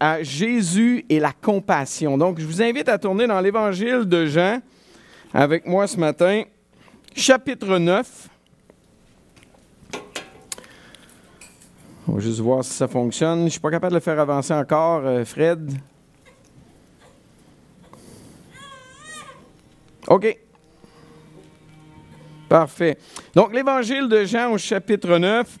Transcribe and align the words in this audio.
à 0.00 0.22
Jésus 0.22 1.04
et 1.10 1.20
la 1.20 1.32
compassion. 1.32 2.16
Donc, 2.16 2.40
je 2.40 2.46
vous 2.46 2.62
invite 2.62 2.88
à 2.88 2.98
tourner 2.98 3.26
dans 3.26 3.40
l'Évangile 3.40 4.06
de 4.06 4.26
Jean 4.26 4.60
avec 5.32 5.66
moi 5.66 5.86
ce 5.86 5.98
matin, 5.98 6.42
chapitre 7.14 7.78
9. 7.78 8.28
On 12.08 12.14
va 12.14 12.20
juste 12.20 12.40
voir 12.40 12.64
si 12.64 12.72
ça 12.72 12.88
fonctionne. 12.88 13.40
Je 13.40 13.44
ne 13.44 13.48
suis 13.50 13.60
pas 13.60 13.70
capable 13.70 13.92
de 13.92 13.98
le 13.98 14.00
faire 14.00 14.18
avancer 14.18 14.54
encore, 14.54 15.02
euh, 15.04 15.24
Fred. 15.24 15.70
OK. 20.08 20.38
Parfait. 22.48 22.98
Donc, 23.34 23.54
l'Évangile 23.54 24.08
de 24.08 24.24
Jean 24.24 24.50
au 24.50 24.58
chapitre 24.58 25.18
9. 25.18 25.58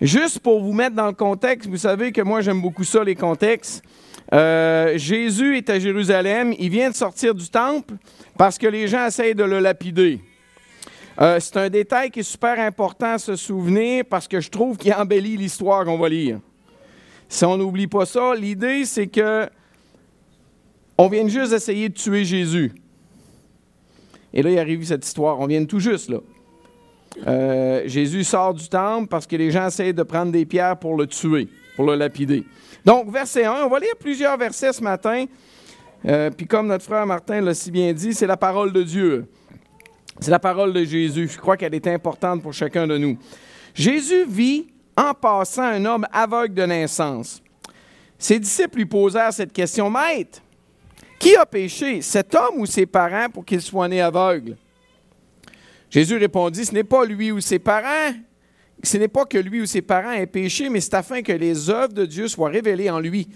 Juste 0.00 0.40
pour 0.40 0.60
vous 0.62 0.72
mettre 0.72 0.94
dans 0.94 1.06
le 1.06 1.12
contexte, 1.12 1.68
vous 1.68 1.78
savez 1.78 2.12
que 2.12 2.20
moi 2.20 2.42
j'aime 2.42 2.60
beaucoup 2.60 2.84
ça, 2.84 3.02
les 3.02 3.14
contextes. 3.14 3.82
Euh, 4.32 4.98
Jésus 4.98 5.56
est 5.56 5.70
à 5.70 5.78
Jérusalem, 5.78 6.52
il 6.58 6.68
vient 6.68 6.90
de 6.90 6.94
sortir 6.94 7.34
du 7.34 7.48
temple 7.48 7.94
parce 8.36 8.58
que 8.58 8.66
les 8.66 8.88
gens 8.88 9.06
essayent 9.06 9.34
de 9.34 9.44
le 9.44 9.58
lapider. 9.58 10.20
Euh, 11.18 11.40
c'est 11.40 11.56
un 11.56 11.70
détail 11.70 12.10
qui 12.10 12.20
est 12.20 12.24
super 12.24 12.60
important 12.60 13.12
à 13.14 13.18
se 13.18 13.36
souvenir 13.36 14.04
parce 14.04 14.28
que 14.28 14.40
je 14.40 14.50
trouve 14.50 14.76
qu'il 14.76 14.92
embellit 14.92 15.38
l'histoire 15.38 15.84
qu'on 15.84 15.98
va 15.98 16.10
lire. 16.10 16.40
Si 17.28 17.44
on 17.44 17.56
n'oublie 17.56 17.86
pas 17.86 18.04
ça, 18.04 18.34
l'idée 18.34 18.84
c'est 18.84 19.06
que 19.06 19.48
on 20.98 21.08
vient 21.08 21.26
juste 21.26 21.52
d'essayer 21.52 21.88
de 21.88 21.94
tuer 21.94 22.24
Jésus. 22.24 22.72
Et 24.32 24.42
là, 24.42 24.50
il 24.50 24.58
arrive 24.58 24.84
cette 24.84 25.06
histoire. 25.06 25.40
On 25.40 25.46
vient 25.46 25.64
tout 25.64 25.80
juste 25.80 26.10
là. 26.10 26.18
Euh, 27.26 27.82
Jésus 27.86 28.24
sort 28.24 28.54
du 28.54 28.68
temple 28.68 29.08
parce 29.08 29.26
que 29.26 29.36
les 29.36 29.50
gens 29.50 29.66
essayent 29.66 29.94
de 29.94 30.02
prendre 30.02 30.32
des 30.32 30.44
pierres 30.44 30.76
pour 30.76 30.96
le 30.96 31.06
tuer, 31.06 31.48
pour 31.76 31.86
le 31.86 31.94
lapider. 31.94 32.44
Donc, 32.84 33.10
verset 33.10 33.44
1, 33.44 33.64
on 33.64 33.68
va 33.68 33.78
lire 33.78 33.96
plusieurs 33.98 34.36
versets 34.36 34.72
ce 34.72 34.82
matin. 34.82 35.24
Euh, 36.04 36.30
puis 36.30 36.46
comme 36.46 36.66
notre 36.66 36.84
frère 36.84 37.06
Martin 37.06 37.40
l'a 37.40 37.54
si 37.54 37.70
bien 37.70 37.92
dit, 37.92 38.14
c'est 38.14 38.26
la 38.26 38.36
parole 38.36 38.72
de 38.72 38.82
Dieu. 38.82 39.26
C'est 40.20 40.30
la 40.30 40.38
parole 40.38 40.72
de 40.72 40.84
Jésus. 40.84 41.28
Je 41.28 41.38
crois 41.38 41.56
qu'elle 41.56 41.74
est 41.74 41.86
importante 41.86 42.42
pour 42.42 42.52
chacun 42.52 42.86
de 42.86 42.96
nous. 42.96 43.18
Jésus 43.74 44.24
vit 44.26 44.68
en 44.96 45.12
passant 45.12 45.62
un 45.62 45.84
homme 45.84 46.06
aveugle 46.12 46.54
de 46.54 46.62
naissance. 46.62 47.42
Ses 48.18 48.38
disciples 48.38 48.78
lui 48.78 48.86
posèrent 48.86 49.32
cette 49.32 49.52
question, 49.52 49.90
Maître, 49.90 50.40
qui 51.18 51.36
a 51.36 51.44
péché, 51.44 52.00
cet 52.00 52.34
homme 52.34 52.60
ou 52.60 52.66
ses 52.66 52.86
parents 52.86 53.28
pour 53.28 53.44
qu'il 53.44 53.60
soit 53.60 53.88
né 53.88 54.00
aveugle? 54.00 54.56
Jésus 55.90 56.16
répondit, 56.16 56.64
ce 56.64 56.72
n'est 56.72 56.84
pas 56.84 57.04
lui 57.04 57.30
ou 57.30 57.40
ses 57.40 57.58
parents, 57.58 58.14
ce 58.82 58.96
n'est 58.96 59.08
pas 59.08 59.24
que 59.24 59.38
lui 59.38 59.62
ou 59.62 59.66
ses 59.66 59.82
parents 59.82 60.12
aient 60.12 60.26
péché, 60.26 60.68
mais 60.68 60.80
c'est 60.80 60.94
afin 60.94 61.22
que 61.22 61.32
les 61.32 61.70
œuvres 61.70 61.92
de 61.92 62.04
Dieu 62.04 62.28
soient 62.28 62.50
révélées 62.50 62.90
en 62.90 63.00
lui. 63.00 63.28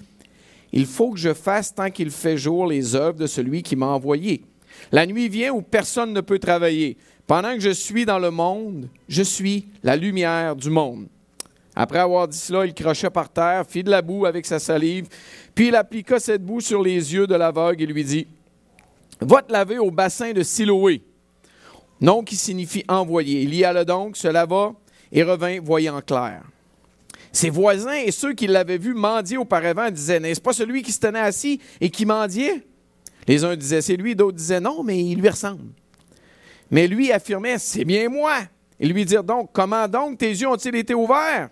Il 0.73 0.87
faut 0.87 1.11
que 1.11 1.19
je 1.19 1.34
fasse 1.34 1.75
tant 1.75 1.91
qu'il 1.91 2.11
fait 2.11 2.37
jour 2.37 2.67
les 2.67 2.95
œuvres 2.95 3.19
de 3.19 3.27
celui 3.27 3.62
qui 3.62 3.77
m'a 3.77 3.87
envoyé. 3.87 4.43
La 4.93 5.06
nuit 5.06 5.28
vient 5.28 5.53
où 5.53 5.62
personne 5.62 6.12
ne 6.12 6.21
peut 6.21 6.39
travailler. 6.39 6.97
Pendant 7.27 7.55
que 7.55 7.61
je 7.61 7.71
suis 7.71 8.05
dans 8.05 8.19
le 8.19 8.31
monde, 8.31 8.89
je 9.09 9.23
suis 9.23 9.67
la 9.83 9.97
lumière 9.97 10.56
du 10.56 10.71
monde. 10.71 11.06
Après 11.75 11.98
avoir 11.98 12.28
dit 12.28 12.37
cela, 12.37 12.67
il 12.67 12.75
crocha 12.75 13.11
par 13.11 13.28
terre, 13.28 13.65
fit 13.67 13.84
de 13.84 13.91
la 13.91 14.03
boue 14.03 14.27
avec 14.27 14.45
sa 14.45 14.59
salive, 14.59 15.06
puis 15.55 15.69
il 15.69 15.77
appliqua 15.77 16.19
cette 16.19 16.45
boue 16.45 16.61
sur 16.61 16.83
les 16.83 17.15
yeux 17.15 17.27
de 17.27 17.34
l'aveugle 17.34 17.83
et 17.83 17.87
lui 17.87 18.05
dit 18.05 18.27
Va 19.21 19.43
te 19.43 19.53
laver 19.53 19.78
au 19.78 19.91
bassin 19.91 20.33
de 20.33 20.43
Siloé 20.43 21.03
nom 22.01 22.23
qui 22.23 22.37
signifie 22.37 22.84
envoyé. 22.89 23.43
Il 23.43 23.55
y 23.55 23.65
alla 23.65 23.84
donc, 23.84 24.17
se 24.17 24.29
lava 24.29 24.73
et 25.12 25.23
revint 25.23 25.61
voyant 25.61 26.01
clair. 26.01 26.43
Ses 27.33 27.51
voisins 27.51 27.95
et 27.95 28.11
ceux 28.11 28.33
qui 28.33 28.47
l'avaient 28.47 28.79
vu 28.79 28.95
mendier 28.95 29.37
auparavant 29.37 29.91
disaient 29.91 30.19
N'est-ce 30.19 30.41
pas 30.41 30.53
celui 30.53 30.83
qui 30.83 30.93
se 30.93 31.01
tenait 31.01 31.21
assis 31.21 31.61
et 31.81 31.91
qui 31.91 32.05
mendiait? 32.05 32.65
Les 33.28 33.45
uns 33.45 33.56
disaient 33.56 33.83
C'est 33.83 33.97
lui, 33.97 34.17
d'autres 34.17 34.37
disaient 34.37 34.61
Non, 34.61 34.83
mais 34.83 34.98
il 34.98 35.21
lui 35.21 35.28
ressemble. 35.28 35.73
Mais 36.71 36.89
lui 36.89 37.12
affirmait 37.12 37.59
C'est 37.59 37.84
bien 37.84 38.09
moi. 38.09 38.38
Ils 38.81 38.93
lui 38.93 39.05
dirent 39.05 39.25
donc 39.25 39.50
Comment 39.53 39.87
donc 39.87 40.19
tes 40.19 40.31
yeux 40.31 40.49
ont-ils 40.49 40.75
été 40.75 40.94
ouverts? 40.94 41.50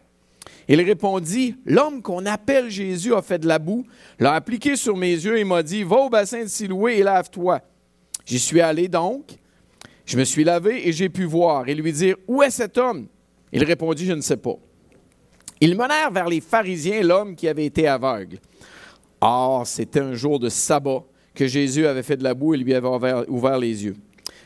Il 0.66 0.80
répondit 0.82 1.56
L'homme 1.64 2.02
qu'on 2.02 2.26
appelle 2.26 2.70
Jésus 2.70 3.14
a 3.14 3.22
fait 3.22 3.38
de 3.38 3.46
la 3.46 3.60
boue, 3.60 3.86
l'a 4.18 4.34
appliqué 4.34 4.74
sur 4.74 4.96
mes 4.96 5.12
yeux 5.12 5.38
et 5.38 5.44
m'a 5.44 5.62
dit 5.62 5.84
Va 5.84 5.96
au 5.96 6.10
bassin 6.10 6.42
de 6.42 6.48
Siloué 6.48 6.98
et 6.98 7.02
lave-toi. 7.04 7.60
J'y 8.26 8.38
suis 8.38 8.60
allé 8.60 8.88
donc 8.88 9.38
je 10.08 10.16
me 10.16 10.24
suis 10.24 10.42
lavé 10.42 10.88
et 10.88 10.92
j'ai 10.92 11.10
pu 11.10 11.24
voir 11.24 11.68
et 11.68 11.74
lui 11.74 11.92
dire, 11.92 12.16
Où 12.26 12.42
est 12.42 12.48
cet 12.48 12.78
homme? 12.78 13.08
Il 13.52 13.62
répondit, 13.62 14.06
Je 14.06 14.14
ne 14.14 14.22
sais 14.22 14.38
pas. 14.38 14.56
Ils 15.60 15.76
menèrent 15.76 16.10
vers 16.10 16.30
les 16.30 16.40
pharisiens 16.40 17.02
l'homme 17.02 17.36
qui 17.36 17.46
avait 17.46 17.66
été 17.66 17.86
aveugle. 17.86 18.38
Or, 19.20 19.66
c'était 19.66 20.00
un 20.00 20.14
jour 20.14 20.40
de 20.40 20.48
sabbat 20.48 21.04
que 21.34 21.46
Jésus 21.46 21.86
avait 21.86 22.02
fait 22.02 22.16
de 22.16 22.24
la 22.24 22.32
boue 22.32 22.54
et 22.54 22.56
lui 22.56 22.72
avait 22.72 22.88
ouvert, 23.28 23.58
les 23.58 23.84
yeux. 23.84 23.96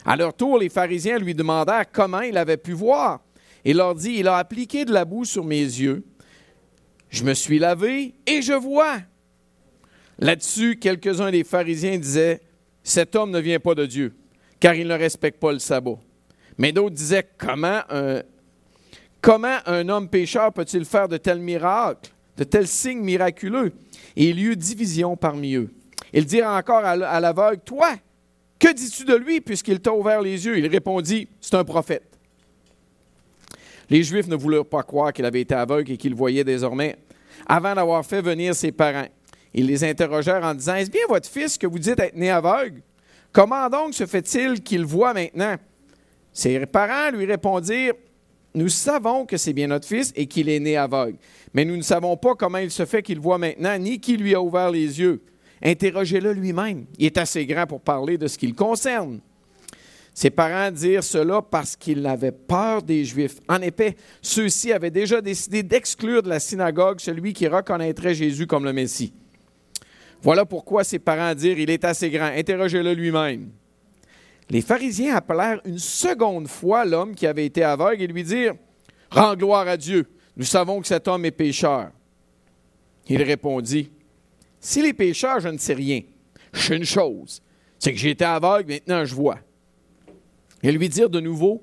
À 0.03 0.17
leur 0.17 0.33
tour, 0.33 0.59
les 0.59 0.67
pharisiens 0.67 1.17
lui 1.17 1.33
demandèrent 1.33 1.89
comment 1.89 2.21
il 2.21 2.37
avait 2.37 2.57
pu 2.57 2.73
voir. 2.73 3.21
Il 3.63 3.77
leur 3.77 3.95
dit, 3.95 4.15
il 4.17 4.27
a 4.27 4.35
appliqué 4.35 4.83
de 4.83 4.91
la 4.91 5.05
boue 5.05 5.23
sur 5.23 5.45
mes 5.45 5.61
yeux. 5.61 6.03
Je 7.09 7.23
me 7.23 7.33
suis 7.33 7.57
lavé 7.57 8.15
et 8.27 8.41
je 8.41 8.51
vois. 8.51 8.97
Là-dessus, 10.19 10.75
quelques-uns 10.75 11.31
des 11.31 11.45
pharisiens 11.45 11.97
disaient, 11.97 12.41
cet 12.83 13.15
homme 13.15 13.31
ne 13.31 13.39
vient 13.39 13.61
pas 13.61 13.75
de 13.75 13.85
Dieu 13.85 14.13
car 14.63 14.75
il 14.75 14.87
ne 14.87 14.97
respecte 14.97 15.41
pas 15.41 15.51
le 15.51 15.59
sabbat. 15.59 15.97
Mais 16.57 16.71
d'autres 16.71 16.95
disaient, 16.95 17.27
comment 17.37 17.81
un, 17.89 18.21
comment 19.19 19.57
un 19.65 19.89
homme 19.89 20.07
pécheur 20.07 20.53
peut-il 20.53 20.85
faire 20.85 21.09
de 21.09 21.17
tels 21.17 21.41
miracles, 21.41 22.09
de 22.37 22.45
tels 22.45 22.69
signes 22.69 23.01
miraculeux? 23.01 23.73
Et 24.15 24.29
il 24.29 24.39
y 24.39 24.45
eut 24.45 24.55
division 24.55 25.17
parmi 25.17 25.55
eux. 25.55 25.69
Ils 26.13 26.25
dirent 26.25 26.47
encore 26.47 26.85
à 26.85 27.19
l'aveugle, 27.19 27.59
Toi, 27.65 27.89
que 28.57 28.71
dis-tu 28.73 29.03
de 29.03 29.15
lui 29.15 29.41
puisqu'il 29.41 29.81
t'a 29.81 29.91
ouvert 29.91 30.21
les 30.21 30.45
yeux? 30.45 30.57
Il 30.57 30.67
répondit, 30.67 31.27
C'est 31.41 31.55
un 31.55 31.65
prophète. 31.65 32.17
Les 33.89 34.01
Juifs 34.01 34.29
ne 34.29 34.37
voulurent 34.37 34.69
pas 34.69 34.83
croire 34.83 35.11
qu'il 35.11 35.25
avait 35.25 35.41
été 35.41 35.55
aveugle 35.55 35.91
et 35.91 35.97
qu'il 35.97 36.15
voyait 36.15 36.45
désormais, 36.45 36.95
avant 37.47 37.75
d'avoir 37.75 38.05
fait 38.05 38.21
venir 38.21 38.55
ses 38.55 38.71
parents. 38.71 39.09
Ils 39.53 39.67
les 39.67 39.83
interrogèrent 39.83 40.45
en 40.45 40.53
disant, 40.53 40.75
Est-ce 40.75 40.89
bien 40.89 41.05
votre 41.09 41.27
fils 41.27 41.57
que 41.57 41.67
vous 41.67 41.79
dites 41.79 41.99
être 41.99 42.15
né 42.15 42.29
aveugle? 42.29 42.81
Comment 43.33 43.67
donc 43.67 43.95
se 43.95 44.05
fait-il 44.05 44.61
qu'il 44.61 44.85
voit 44.85 45.13
maintenant? 45.13 45.55
Ses 46.31 46.65
parents 46.67 47.11
lui 47.11 47.25
répondirent, 47.25 47.93
Nous 48.55 48.69
savons 48.69 49.25
que 49.25 49.35
c'est 49.35 49.53
bien 49.53 49.65
notre 49.65 49.87
fils 49.87 50.13
et 50.15 50.27
qu'il 50.27 50.47
est 50.47 50.59
né 50.59 50.77
aveugle, 50.77 51.17
mais 51.55 51.65
nous 51.65 51.75
ne 51.75 51.81
savons 51.81 52.15
pas 52.15 52.35
comment 52.35 52.59
il 52.59 52.69
se 52.69 52.85
fait 52.85 53.01
qu'il 53.01 53.19
voit 53.19 53.39
maintenant, 53.39 53.75
ni 53.79 53.99
qui 53.99 54.15
lui 54.15 54.35
a 54.35 54.41
ouvert 54.41 54.69
les 54.69 54.99
yeux. 54.99 55.23
Interrogez-le 55.63 56.33
lui-même. 56.33 56.85
Il 56.99 57.07
est 57.07 57.17
assez 57.17 57.45
grand 57.47 57.65
pour 57.65 57.81
parler 57.81 58.19
de 58.19 58.27
ce 58.27 58.37
qui 58.37 58.45
le 58.45 58.53
concerne. 58.53 59.21
Ses 60.13 60.29
parents 60.29 60.69
dirent 60.69 61.03
cela 61.03 61.41
parce 61.41 61.75
qu'ils 61.75 62.05
avaient 62.05 62.31
peur 62.31 62.83
des 62.83 63.03
Juifs. 63.03 63.39
En 63.49 63.59
effet, 63.61 63.95
ceux-ci 64.21 64.71
avaient 64.71 64.91
déjà 64.91 65.21
décidé 65.21 65.63
d'exclure 65.63 66.21
de 66.21 66.29
la 66.29 66.39
synagogue 66.39 66.99
celui 66.99 67.33
qui 67.33 67.47
reconnaîtrait 67.47 68.13
Jésus 68.13 68.45
comme 68.45 68.65
le 68.65 68.73
Messie. 68.73 69.13
Voilà 70.23 70.45
pourquoi 70.45 70.83
ses 70.83 70.97
parents 70.97 71.35
dirent 71.35 71.59
Il 71.59 71.69
est 71.69 71.85
assez 71.85 72.09
grand, 72.09 72.31
interrogez-le 72.35 72.93
lui-même. 72.93 73.51
Les 74.49 74.61
pharisiens 74.61 75.15
appelèrent 75.15 75.61
une 75.65 75.77
seconde 75.77 76.47
fois 76.47 76.85
l'homme 76.85 77.13
qui 77.13 77.27
avait 77.27 77.45
été 77.45 77.63
aveugle 77.63 78.01
et 78.01 78.07
lui 78.07 78.23
dirent 78.23 78.55
Rends 79.11 79.35
gloire 79.35 79.67
à 79.67 79.77
Dieu, 79.77 80.07
nous 80.35 80.45
savons 80.45 80.81
que 80.81 80.87
cet 80.87 81.07
homme 81.07 81.25
est 81.25 81.31
pécheur. 81.31 81.91
Il 83.07 83.21
répondit 83.21 83.91
Si 84.59 84.81
les 84.81 84.93
pécheurs, 84.93 85.39
je 85.39 85.49
ne 85.49 85.57
sais 85.59 85.75
rien. 85.75 86.01
Je 86.53 86.61
sais 86.61 86.77
une 86.77 86.85
chose 86.85 87.43
c'est 87.83 87.91
que 87.91 87.99
j'étais 87.99 88.23
aveugle, 88.23 88.71
maintenant 88.71 89.03
je 89.03 89.13
vois. 89.13 89.39
Ils 90.61 90.77
lui 90.77 90.87
dirent 90.87 91.09
de 91.09 91.19
nouveau 91.19 91.61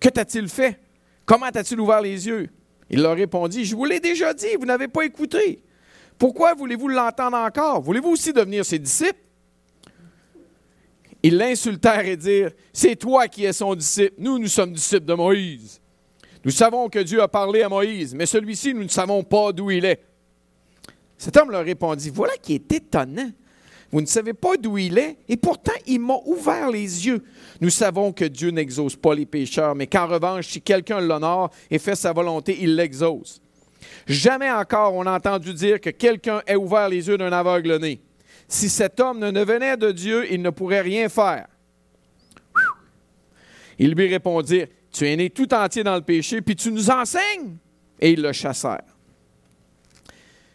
Que 0.00 0.08
t'a-t-il 0.08 0.48
fait? 0.48 0.80
Comment 1.26 1.50
t'a-t-il 1.50 1.78
ouvert 1.78 2.00
les 2.00 2.26
yeux? 2.26 2.48
Il 2.88 3.02
leur 3.02 3.14
répondit 3.14 3.66
Je 3.66 3.76
vous 3.76 3.84
l'ai 3.84 4.00
déjà 4.00 4.32
dit, 4.32 4.56
vous 4.58 4.64
n'avez 4.64 4.88
pas 4.88 5.04
écouté. 5.04 5.62
Pourquoi 6.20 6.52
voulez-vous 6.52 6.88
l'entendre 6.88 7.38
encore? 7.38 7.80
Voulez-vous 7.80 8.10
aussi 8.10 8.34
devenir 8.34 8.62
ses 8.62 8.78
disciples? 8.78 9.18
Ils 11.22 11.34
l'insultèrent 11.34 12.04
et 12.04 12.16
dirent, 12.18 12.50
c'est 12.74 12.94
toi 12.94 13.26
qui 13.26 13.46
es 13.46 13.54
son 13.54 13.74
disciple. 13.74 14.12
Nous, 14.18 14.38
nous 14.38 14.46
sommes 14.46 14.74
disciples 14.74 15.06
de 15.06 15.14
Moïse. 15.14 15.80
Nous 16.44 16.50
savons 16.50 16.90
que 16.90 16.98
Dieu 16.98 17.22
a 17.22 17.28
parlé 17.28 17.62
à 17.62 17.70
Moïse, 17.70 18.14
mais 18.14 18.26
celui-ci, 18.26 18.74
nous 18.74 18.84
ne 18.84 18.88
savons 18.88 19.24
pas 19.24 19.50
d'où 19.52 19.70
il 19.70 19.86
est. 19.86 20.02
Cet 21.16 21.38
homme 21.38 21.52
leur 21.52 21.64
répondit, 21.64 22.10
voilà 22.10 22.34
qui 22.36 22.52
est 22.52 22.70
étonnant. 22.70 23.30
Vous 23.90 24.02
ne 24.02 24.06
savez 24.06 24.34
pas 24.34 24.58
d'où 24.58 24.76
il 24.76 24.98
est, 24.98 25.16
et 25.26 25.38
pourtant 25.38 25.72
il 25.86 26.00
m'a 26.00 26.18
ouvert 26.26 26.70
les 26.70 27.06
yeux. 27.06 27.24
Nous 27.62 27.70
savons 27.70 28.12
que 28.12 28.26
Dieu 28.26 28.50
n'exauce 28.50 28.94
pas 28.94 29.14
les 29.14 29.24
pécheurs, 29.26 29.74
mais 29.74 29.86
qu'en 29.86 30.06
revanche, 30.06 30.48
si 30.48 30.60
quelqu'un 30.60 31.00
l'honore 31.00 31.50
et 31.70 31.78
fait 31.78 31.96
sa 31.96 32.12
volonté, 32.12 32.58
il 32.60 32.76
l'exauce. 32.76 33.40
Jamais 34.06 34.50
encore 34.50 34.94
on 34.94 35.06
a 35.06 35.16
entendu 35.16 35.54
dire 35.54 35.80
que 35.80 35.90
quelqu'un 35.90 36.42
ait 36.46 36.56
ouvert 36.56 36.88
les 36.88 37.08
yeux 37.08 37.18
d'un 37.18 37.32
aveugle-né. 37.32 38.00
Si 38.48 38.68
cet 38.68 38.98
homme 38.98 39.20
ne 39.20 39.44
venait 39.44 39.76
de 39.76 39.92
Dieu, 39.92 40.26
il 40.32 40.42
ne 40.42 40.50
pourrait 40.50 40.80
rien 40.80 41.08
faire. 41.08 41.46
Ils 43.78 43.92
lui 43.92 44.08
répondirent, 44.08 44.66
Tu 44.92 45.06
es 45.06 45.16
né 45.16 45.30
tout 45.30 45.54
entier 45.54 45.84
dans 45.84 45.94
le 45.94 46.02
péché, 46.02 46.42
puis 46.42 46.56
tu 46.56 46.72
nous 46.72 46.90
enseignes. 46.90 47.56
Et 48.00 48.12
ils 48.12 48.20
le 48.20 48.32
chassèrent. 48.32 48.82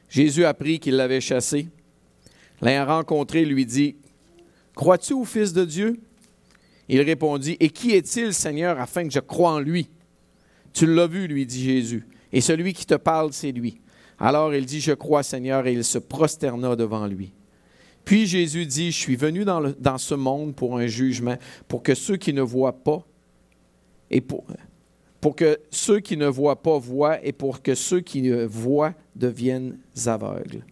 Jésus 0.09 0.45
apprit 0.45 0.79
qu'il 0.79 0.95
l'avait 0.95 1.21
chassé. 1.21 1.67
L'ayant 2.61 2.85
rencontré, 2.85 3.45
lui 3.45 3.65
dit, 3.65 3.95
Crois-tu 4.75 5.13
au 5.13 5.23
Fils 5.23 5.53
de 5.53 5.63
Dieu? 5.63 5.99
Il 6.89 7.01
répondit, 7.01 7.57
Et 7.59 7.69
qui 7.69 7.91
est-il, 7.91 8.33
Seigneur, 8.33 8.79
afin 8.79 9.05
que 9.05 9.13
je 9.13 9.19
croie 9.19 9.51
en 9.51 9.59
lui? 9.59 9.89
Tu 10.73 10.85
l'as 10.85 11.07
vu, 11.07 11.27
lui 11.27 11.45
dit 11.45 11.63
Jésus, 11.63 12.05
et 12.35 12.41
celui 12.41 12.73
qui 12.73 12.85
te 12.85 12.95
parle, 12.95 13.31
c'est 13.31 13.53
lui. 13.53 13.79
Alors 14.19 14.53
il 14.53 14.65
dit, 14.65 14.81
Je 14.81 14.91
crois, 14.91 15.23
Seigneur, 15.23 15.65
et 15.67 15.71
il 15.71 15.85
se 15.85 15.97
prosterna 15.97 16.75
devant 16.75 17.07
lui. 17.07 17.31
Puis 18.03 18.27
Jésus 18.27 18.65
dit, 18.65 18.91
Je 18.91 18.99
suis 18.99 19.15
venu 19.15 19.45
dans, 19.45 19.73
dans 19.79 19.97
ce 19.97 20.15
monde 20.15 20.53
pour 20.53 20.77
un 20.77 20.85
jugement, 20.85 21.37
pour 21.69 21.81
que 21.81 21.95
ceux 21.95 22.17
qui 22.17 22.33
ne 22.33 22.41
voient 22.41 22.83
pas, 22.83 23.01
et 24.11 24.19
pour, 24.19 24.43
pour 25.21 25.33
que 25.37 25.57
ceux 25.71 26.01
qui 26.01 26.17
ne 26.17 26.27
voient 26.27 26.61
pas 26.61 26.77
voient, 26.77 27.25
et 27.25 27.31
pour 27.31 27.61
que 27.61 27.73
ceux 27.73 28.01
qui 28.01 28.29
voient 28.47 28.93
deviennent 29.15 29.79
aveugles. 30.05 30.65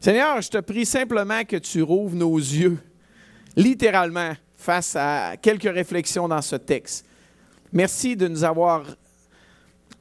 Seigneur, 0.00 0.42
je 0.42 0.50
te 0.50 0.58
prie 0.58 0.84
simplement 0.84 1.44
que 1.44 1.56
tu 1.56 1.80
rouvres 1.80 2.14
nos 2.14 2.36
yeux, 2.36 2.76
littéralement, 3.56 4.34
face 4.54 4.96
à 4.96 5.38
quelques 5.40 5.72
réflexions 5.72 6.28
dans 6.28 6.42
ce 6.42 6.56
texte. 6.56 7.06
Merci 7.72 8.16
de 8.16 8.28
nous 8.28 8.44
avoir 8.44 8.84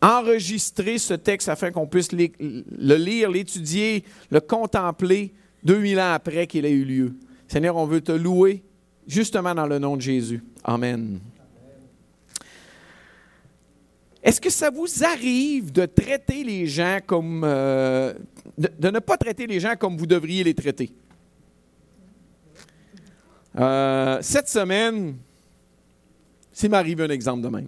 enregistré 0.01 0.97
ce 0.97 1.13
texte 1.13 1.49
afin 1.49 1.71
qu'on 1.71 1.87
puisse 1.87 2.11
le 2.11 2.95
lire, 2.95 3.29
l'étudier, 3.29 4.03
le 4.31 4.39
contempler 4.39 5.33
2000 5.63 5.99
ans 5.99 6.13
après 6.13 6.47
qu'il 6.47 6.65
ait 6.65 6.71
eu 6.71 6.83
lieu. 6.83 7.15
Seigneur, 7.47 7.75
on 7.75 7.85
veut 7.85 8.01
te 8.01 8.11
louer 8.11 8.63
justement 9.07 9.53
dans 9.53 9.67
le 9.67 9.77
nom 9.77 9.95
de 9.95 10.01
Jésus. 10.01 10.43
Amen. 10.63 11.19
Est-ce 14.23 14.39
que 14.39 14.49
ça 14.49 14.69
vous 14.69 15.03
arrive 15.03 15.71
de 15.71 15.85
traiter 15.85 16.43
les 16.43 16.67
gens 16.67 16.99
comme... 17.05 17.43
Euh, 17.43 18.13
de, 18.57 18.89
ne 18.89 18.99
pas 18.99 19.17
traiter 19.17 19.47
les 19.47 19.59
gens 19.59 19.75
comme 19.75 19.97
vous 19.97 20.05
devriez 20.05 20.43
les 20.43 20.53
traiter? 20.53 20.91
Euh, 23.57 24.19
cette 24.21 24.47
semaine, 24.47 25.15
s'il 26.53 26.69
m'arrive 26.69 27.01
un 27.01 27.09
exemple 27.09 27.41
de 27.41 27.49
même. 27.49 27.67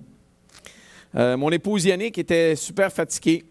Euh, 1.16 1.38
mon 1.38 1.52
épouse 1.52 1.86
Yannick 1.86 2.18
était 2.18 2.56
super 2.56 2.92
fatiguée. 2.92 3.44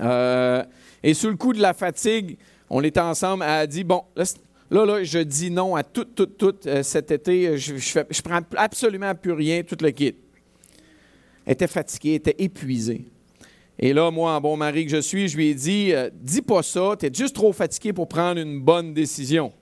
et 0.00 1.14
sous 1.14 1.28
le 1.28 1.36
coup 1.36 1.52
de 1.52 1.60
la 1.60 1.74
fatigue, 1.74 2.36
on 2.68 2.82
était 2.82 3.00
ensemble, 3.00 3.44
elle 3.44 3.50
a 3.50 3.66
dit, 3.66 3.84
bon, 3.84 4.02
là, 4.16 4.24
là, 4.70 5.04
je 5.04 5.18
dis 5.18 5.50
non 5.50 5.76
à 5.76 5.82
tout, 5.82 6.04
tout, 6.04 6.26
tout 6.26 6.54
cet 6.82 7.10
été. 7.10 7.58
Je, 7.58 7.76
je, 7.76 8.00
je 8.08 8.22
prends 8.22 8.40
absolument 8.56 9.14
plus 9.14 9.32
rien, 9.32 9.62
tout 9.62 9.76
le 9.80 9.90
kit 9.90 10.14
était 11.46 11.66
fatigué, 11.66 12.14
était 12.14 12.36
épuisé. 12.38 13.04
Et 13.78 13.92
là, 13.92 14.10
moi, 14.10 14.32
en 14.32 14.40
bon 14.40 14.56
mari 14.56 14.84
que 14.84 14.90
je 14.90 15.00
suis, 15.00 15.28
je 15.28 15.36
lui 15.36 15.48
ai 15.48 15.54
dit 15.54 15.92
euh, 15.92 16.10
Dis 16.14 16.42
pas 16.42 16.62
ça, 16.62 16.94
tu 16.98 17.06
es 17.06 17.14
juste 17.14 17.34
trop 17.34 17.52
fatigué 17.52 17.92
pour 17.92 18.06
prendre 18.06 18.40
une 18.40 18.60
bonne 18.60 18.94
décision. 18.94 19.52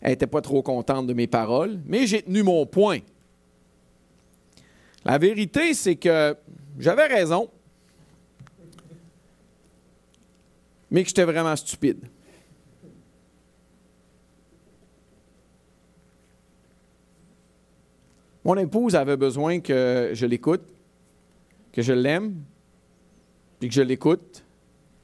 Elle 0.00 0.10
n'était 0.10 0.26
pas 0.26 0.40
trop 0.40 0.62
contente 0.62 1.06
de 1.06 1.12
mes 1.12 1.26
paroles, 1.26 1.80
mais 1.86 2.06
j'ai 2.06 2.22
tenu 2.22 2.42
mon 2.42 2.64
point. 2.66 3.00
La 5.08 5.16
vérité, 5.16 5.72
c'est 5.72 5.96
que 5.96 6.36
j'avais 6.78 7.06
raison, 7.06 7.48
mais 10.90 11.02
que 11.02 11.08
j'étais 11.08 11.24
vraiment 11.24 11.56
stupide. 11.56 12.04
Mon 18.44 18.56
épouse 18.56 18.94
avait 18.94 19.16
besoin 19.16 19.60
que 19.60 20.10
je 20.12 20.26
l'écoute, 20.26 20.68
que 21.72 21.80
je 21.80 21.94
l'aime, 21.94 22.42
puis 23.60 23.70
que 23.70 23.74
je 23.74 23.82
l'écoute, 23.82 24.44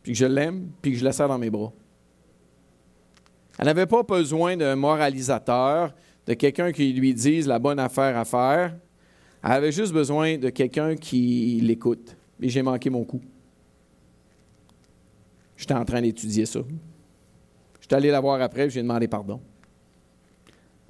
puis 0.02 0.12
que 0.12 0.18
je 0.18 0.26
l'aime, 0.26 0.70
puis 0.82 0.92
que 0.92 0.98
je 0.98 1.04
la 1.04 1.12
serre 1.12 1.28
dans 1.28 1.38
mes 1.38 1.48
bras. 1.48 1.72
Elle 3.58 3.64
n'avait 3.64 3.86
pas 3.86 4.02
besoin 4.02 4.54
d'un 4.54 4.76
moralisateur, 4.76 5.94
de 6.26 6.34
quelqu'un 6.34 6.72
qui 6.72 6.92
lui 6.92 7.14
dise 7.14 7.46
la 7.46 7.58
bonne 7.58 7.78
affaire 7.78 8.18
à 8.18 8.26
faire. 8.26 8.76
Elle 9.44 9.52
avait 9.52 9.72
juste 9.72 9.92
besoin 9.92 10.38
de 10.38 10.48
quelqu'un 10.48 10.96
qui 10.96 11.60
l'écoute. 11.62 12.16
Et 12.40 12.48
j'ai 12.48 12.62
manqué 12.62 12.88
mon 12.88 13.04
coup. 13.04 13.20
J'étais 15.56 15.74
en 15.74 15.84
train 15.84 16.00
d'étudier 16.00 16.46
ça. 16.46 16.60
J'étais 17.80 17.94
allé 17.94 18.10
la 18.10 18.20
voir 18.20 18.40
après, 18.40 18.70
j'ai 18.70 18.80
demandé 18.80 19.06
pardon. 19.06 19.40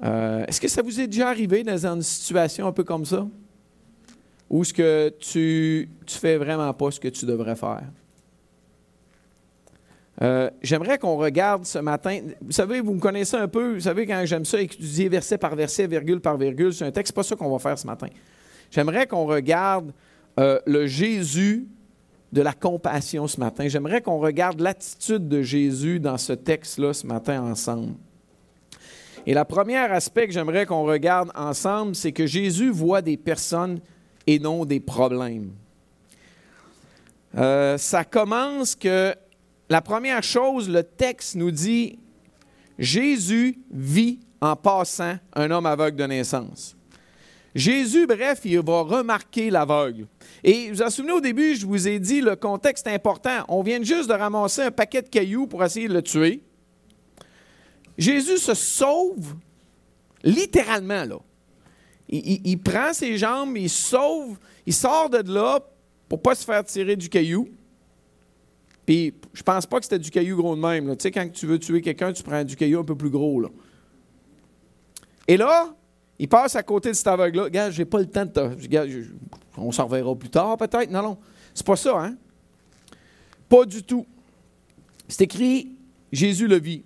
Euh, 0.05 0.45
est-ce 0.47 0.61
que 0.61 0.69
ça 0.69 0.83
vous 0.83 1.01
est 1.01 1.09
déjà 1.09 1.29
arrivé 1.29 1.65
dans 1.65 1.85
une 1.85 2.03
situation 2.03 2.69
un 2.69 2.73
peu 2.73 2.85
comme 2.85 3.05
ça? 3.05 3.27
Où 4.49 4.62
est-ce 4.62 4.73
que 4.73 5.12
tu 5.19 5.89
ne 6.03 6.11
fais 6.11 6.37
vraiment 6.37 6.73
pas 6.73 6.93
ce 6.93 7.00
que 7.00 7.09
tu 7.09 7.27
devrais 7.27 7.57
faire? 7.57 7.83
Euh, 10.23 10.49
j'aimerais 10.62 10.99
qu'on 10.99 11.17
regarde 11.17 11.65
ce 11.65 11.81
matin. 11.81 12.21
Vous 12.41 12.53
savez, 12.53 12.81
vous 12.81 12.95
me 12.95 13.00
connaissez 13.00 13.37
un 13.37 13.49
peu. 13.49 13.75
Vous 13.75 13.81
savez, 13.81 14.07
quand 14.07 14.25
j'aime 14.25 14.45
ça, 14.45 14.61
étudier 14.61 15.09
verset 15.09 15.39
par 15.39 15.57
verset, 15.57 15.89
virgule 15.89 16.21
par 16.21 16.37
virgule, 16.37 16.73
c'est 16.73 16.85
un 16.85 16.93
texte. 16.93 17.12
n'est 17.12 17.17
pas 17.17 17.25
ça 17.25 17.35
qu'on 17.35 17.50
va 17.50 17.59
faire 17.59 17.77
ce 17.77 17.87
matin. 17.87 18.07
J'aimerais 18.75 19.06
qu'on 19.06 19.26
regarde 19.26 19.93
euh, 20.41 20.59
le 20.67 20.88
Jésus 20.88 21.69
de 22.32 22.43
la 22.43 22.53
compassion 22.53 23.29
ce 23.29 23.38
matin. 23.38 23.69
J'aimerais 23.69 24.00
qu'on 24.00 24.19
regarde 24.19 24.59
l'attitude 24.59 25.29
de 25.29 25.43
Jésus 25.43 26.00
dans 26.00 26.19
ce 26.19 26.32
texte-là 26.32 26.93
ce 26.93 27.06
matin 27.06 27.41
ensemble. 27.41 27.94
Et 29.26 29.32
le 29.32 29.44
premier 29.44 29.76
aspect 29.76 30.26
que 30.26 30.32
j'aimerais 30.32 30.67
qu'on 30.67 30.82
regarde 30.82 31.31
ensemble, 31.37 31.94
c'est 31.94 32.11
que 32.11 32.26
Jésus 32.26 32.71
voit 32.71 33.00
des 33.00 33.17
personnes 33.17 33.79
et 34.26 34.41
non 34.41 34.65
des 34.65 34.81
problèmes. 34.81 35.53
Euh, 37.37 37.79
ça 37.79 38.05
commence 38.05 38.75
que 38.75 39.15
la 39.71 39.81
première 39.81 40.25
chose, 40.25 40.69
le 40.69 40.82
texte 40.82 41.37
nous 41.37 41.53
dit, 41.53 42.00
Jésus 42.76 43.56
vit 43.71 44.19
en 44.41 44.56
passant 44.56 45.15
un 45.32 45.53
homme 45.53 45.67
aveugle 45.67 45.97
de 45.97 46.06
naissance. 46.06 46.76
Jésus, 47.55 48.06
bref, 48.06 48.41
il 48.45 48.59
va 48.61 48.83
remarquer 48.83 49.49
l'aveugle. 49.49 50.06
Et 50.43 50.73
vous 50.73 50.83
vous 50.83 50.91
souvenez 50.91 51.12
au 51.12 51.21
début, 51.21 51.55
je 51.55 51.67
vous 51.67 51.87
ai 51.87 52.01
dit, 52.01 52.21
le 52.21 52.35
contexte 52.35 52.89
important. 52.89 53.45
On 53.49 53.62
vient 53.62 53.83
juste 53.83 54.09
de 54.09 54.15
ramasser 54.15 54.62
un 54.62 54.71
paquet 54.73 55.03
de 55.03 55.09
cailloux 55.09 55.47
pour 55.47 55.62
essayer 55.62 55.87
de 55.87 55.95
le 55.95 56.03
tuer. 56.03 56.43
Jésus 57.97 58.39
se 58.39 58.55
sauve 58.55 59.37
littéralement, 60.25 61.05
là. 61.05 61.19
Il, 62.09 62.59
prend 62.59 62.93
ses 62.93 63.17
jambes, 63.17 63.57
il 63.57 63.71
sauve, 63.71 64.39
il 64.67 64.75
sort 64.75 65.09
de 65.09 65.33
là 65.33 65.59
pour 66.09 66.21
pas 66.21 66.35
se 66.35 66.45
faire 66.45 66.62
tirer 66.65 66.97
du 66.97 67.09
caillou. 67.09 67.49
Puis, 68.85 69.15
je 69.33 69.43
pense 69.43 69.65
pas 69.65 69.79
que 69.79 69.85
c'était 69.85 69.99
du 69.99 70.11
caillou 70.11 70.37
gros 70.37 70.55
de 70.55 70.61
même. 70.61 70.95
Tu 70.97 71.02
sais, 71.05 71.11
quand 71.11 71.26
tu 71.33 71.47
veux 71.47 71.59
tuer 71.59 71.81
quelqu'un, 71.81 72.12
tu 72.12 72.23
prends 72.23 72.45
du 72.45 72.57
caillou 72.57 72.81
un 72.81 72.85
peu 72.85 72.95
plus 72.95 73.09
gros. 73.11 73.40
Là. 73.40 73.49
Et 75.26 75.37
là, 75.37 75.75
il 76.18 76.28
passe 76.28 76.56
à 76.56 76.62
côté 76.62 76.90
de 76.90 76.94
cet 76.94 77.06
aveugle-là. 77.09 77.44
Regarde, 77.44 77.73
j'ai 77.73 77.85
pas 77.85 77.99
le 77.99 78.06
temps 78.06 78.25
de 78.25 78.30
te. 78.30 78.40
on 79.56 79.73
s'en 79.73 79.87
reverra 79.87 80.14
plus 80.14 80.30
tard, 80.30 80.56
peut-être. 80.56 80.90
Non, 80.90 81.02
non. 81.02 81.18
C'est 81.52 81.66
pas 81.66 81.76
ça, 81.76 81.99
hein? 81.99 82.16
Pas 83.49 83.64
du 83.64 83.83
tout. 83.83 84.06
C'est 85.09 85.23
écrit 85.25 85.73
Jésus 86.12 86.47
le 86.47 86.59
vit. 86.59 86.83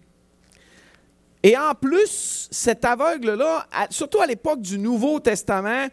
Et 1.42 1.56
en 1.56 1.75
plus, 1.75 2.49
cet 2.50 2.85
aveugle-là, 2.85 3.66
surtout 3.90 4.20
à 4.20 4.26
l'époque 4.26 4.61
du 4.61 4.78
Nouveau 4.78 5.20
Testament, 5.20 5.87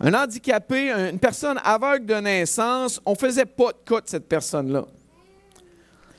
un 0.00 0.14
handicapé, 0.14 0.90
une 0.90 1.18
personne 1.18 1.60
aveugle 1.62 2.06
de 2.06 2.14
naissance, 2.14 3.00
on 3.06 3.12
ne 3.12 3.16
faisait 3.16 3.46
pas 3.46 3.72
de 3.72 3.78
cas 3.88 4.00
de 4.00 4.08
cette 4.08 4.28
personne-là. 4.28 4.86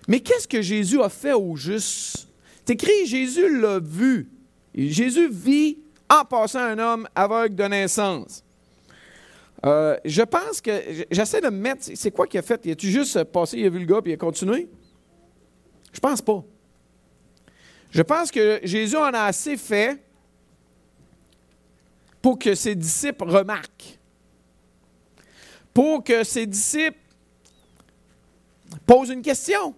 Mais 0.08 0.22
qu'est-ce 0.22 0.48
que 0.48 0.62
Jésus 0.62 1.02
a 1.02 1.10
fait 1.10 1.34
au 1.34 1.56
juste? 1.56 2.28
C'est 2.66 2.74
écrit, 2.74 3.06
Jésus 3.06 3.60
l'a 3.60 3.80
vu. 3.80 4.30
Jésus 4.74 5.28
vit 5.30 5.80
en 6.10 6.26
passant 6.26 6.60
un 6.60 6.80
homme 6.80 7.08
aveugle 7.16 7.56
de 7.56 7.64
naissance. 7.64 8.44
Euh, 9.66 9.98
je 10.04 10.22
pense 10.24 10.60
que, 10.60 11.06
j'essaie 11.10 11.40
de 11.40 11.48
me 11.48 11.58
mettre, 11.58 11.86
c'est 11.96 12.12
quoi 12.12 12.28
qu'il 12.28 12.40
a 12.40 12.44
fait? 12.44 12.62
Il 12.66 12.72
a-tu 12.72 12.90
juste 12.90 13.24
passé, 13.26 13.58
il 13.58 13.66
a 13.66 13.70
vu 13.70 13.80
le 13.80 13.86
gars, 13.86 14.02
puis 14.02 14.12
il 14.12 14.16
a 14.16 14.18
continué? 14.18 14.68
Je 15.94 16.00
pense 16.00 16.22
pas. 16.22 16.44
Je 17.92 18.02
pense 18.02 18.32
que 18.32 18.60
Jésus 18.64 18.98
en 18.98 19.14
a 19.14 19.22
assez 19.22 19.56
fait 19.56 20.04
pour 22.22 22.40
que 22.40 22.56
ses 22.56 22.76
disciples 22.76 23.30
remarquent, 23.30 24.00
pour 25.74 26.04
que 26.04 26.24
ses 26.24 26.46
disciples 26.46 26.98
posent 28.86 29.10
une 29.10 29.22
question, 29.22 29.76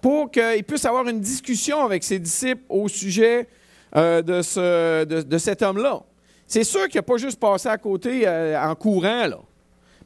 pour 0.00 0.30
qu'ils 0.30 0.64
puissent 0.64 0.84
avoir 0.84 1.08
une 1.08 1.20
discussion 1.20 1.82
avec 1.82 2.04
ses 2.04 2.18
disciples 2.18 2.62
au 2.68 2.86
sujet 2.88 3.48
euh, 3.96 4.22
de, 4.22 4.42
ce, 4.42 5.04
de, 5.04 5.38
cet 5.38 5.62
homme-là. 5.62 6.02
C'est 6.46 6.64
sûr 6.64 6.86
qu'il 6.88 6.98
n'a 6.98 7.02
pas 7.02 7.16
juste 7.16 7.40
passé 7.40 7.68
à 7.68 7.78
côté 7.78 8.26
euh, 8.26 8.60
en 8.60 8.74
courant, 8.74 9.26
là. 9.26 9.38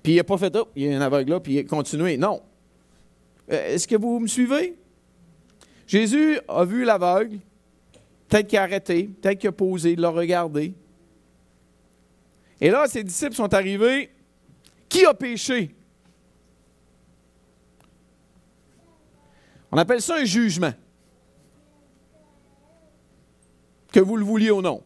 Puis 0.03 0.13
il 0.13 0.17
n'a 0.17 0.25
pas 0.25 0.39
fait, 0.39 0.55
oh, 0.57 0.69
il 0.77 0.85
y 0.85 0.95
a 0.95 0.97
un 0.97 1.01
aveugle 1.01 1.33
là, 1.33 1.41
puis 1.41 1.55
il 1.55 1.59
a 1.59 1.65
continué. 1.65 2.17
Non. 2.17 2.41
Euh, 3.51 3.75
est-ce 3.75 3.87
que 3.87 3.97
vous 3.97 4.21
me 4.21 4.27
suivez? 4.27 4.77
Jésus 5.87 6.39
a 6.49 6.65
vu 6.65 6.85
l'aveugle, 6.85 7.39
peut-être 8.29 8.47
qu'il 8.47 8.59
a 8.59 8.63
arrêté, 8.63 9.11
peut-être 9.21 9.39
qu'il 9.39 9.49
a 9.49 9.53
posé, 9.53 9.93
il 9.93 10.01
l'a 10.01 10.11
regardé. 10.11 10.73
Et 12.61 12.71
là, 12.71 12.87
ses 12.87 13.03
disciples 13.03 13.35
sont 13.35 13.53
arrivés. 13.53 14.11
Qui 14.89 15.05
a 15.05 15.15
péché? 15.15 15.75
On 19.73 19.79
appelle 19.79 20.03
ça 20.03 20.17
un 20.17 20.25
jugement. 20.25 20.73
Que 23.93 24.01
vous 24.01 24.17
le 24.17 24.25
vouliez 24.25 24.51
ou 24.51 24.63
non. 24.63 24.83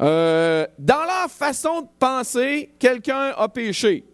Euh, 0.00 0.66
dans 0.78 1.04
leur 1.04 1.30
façon 1.30 1.82
de 1.82 1.88
penser, 1.98 2.70
quelqu'un 2.78 3.34
a 3.36 3.48
péché. 3.48 4.04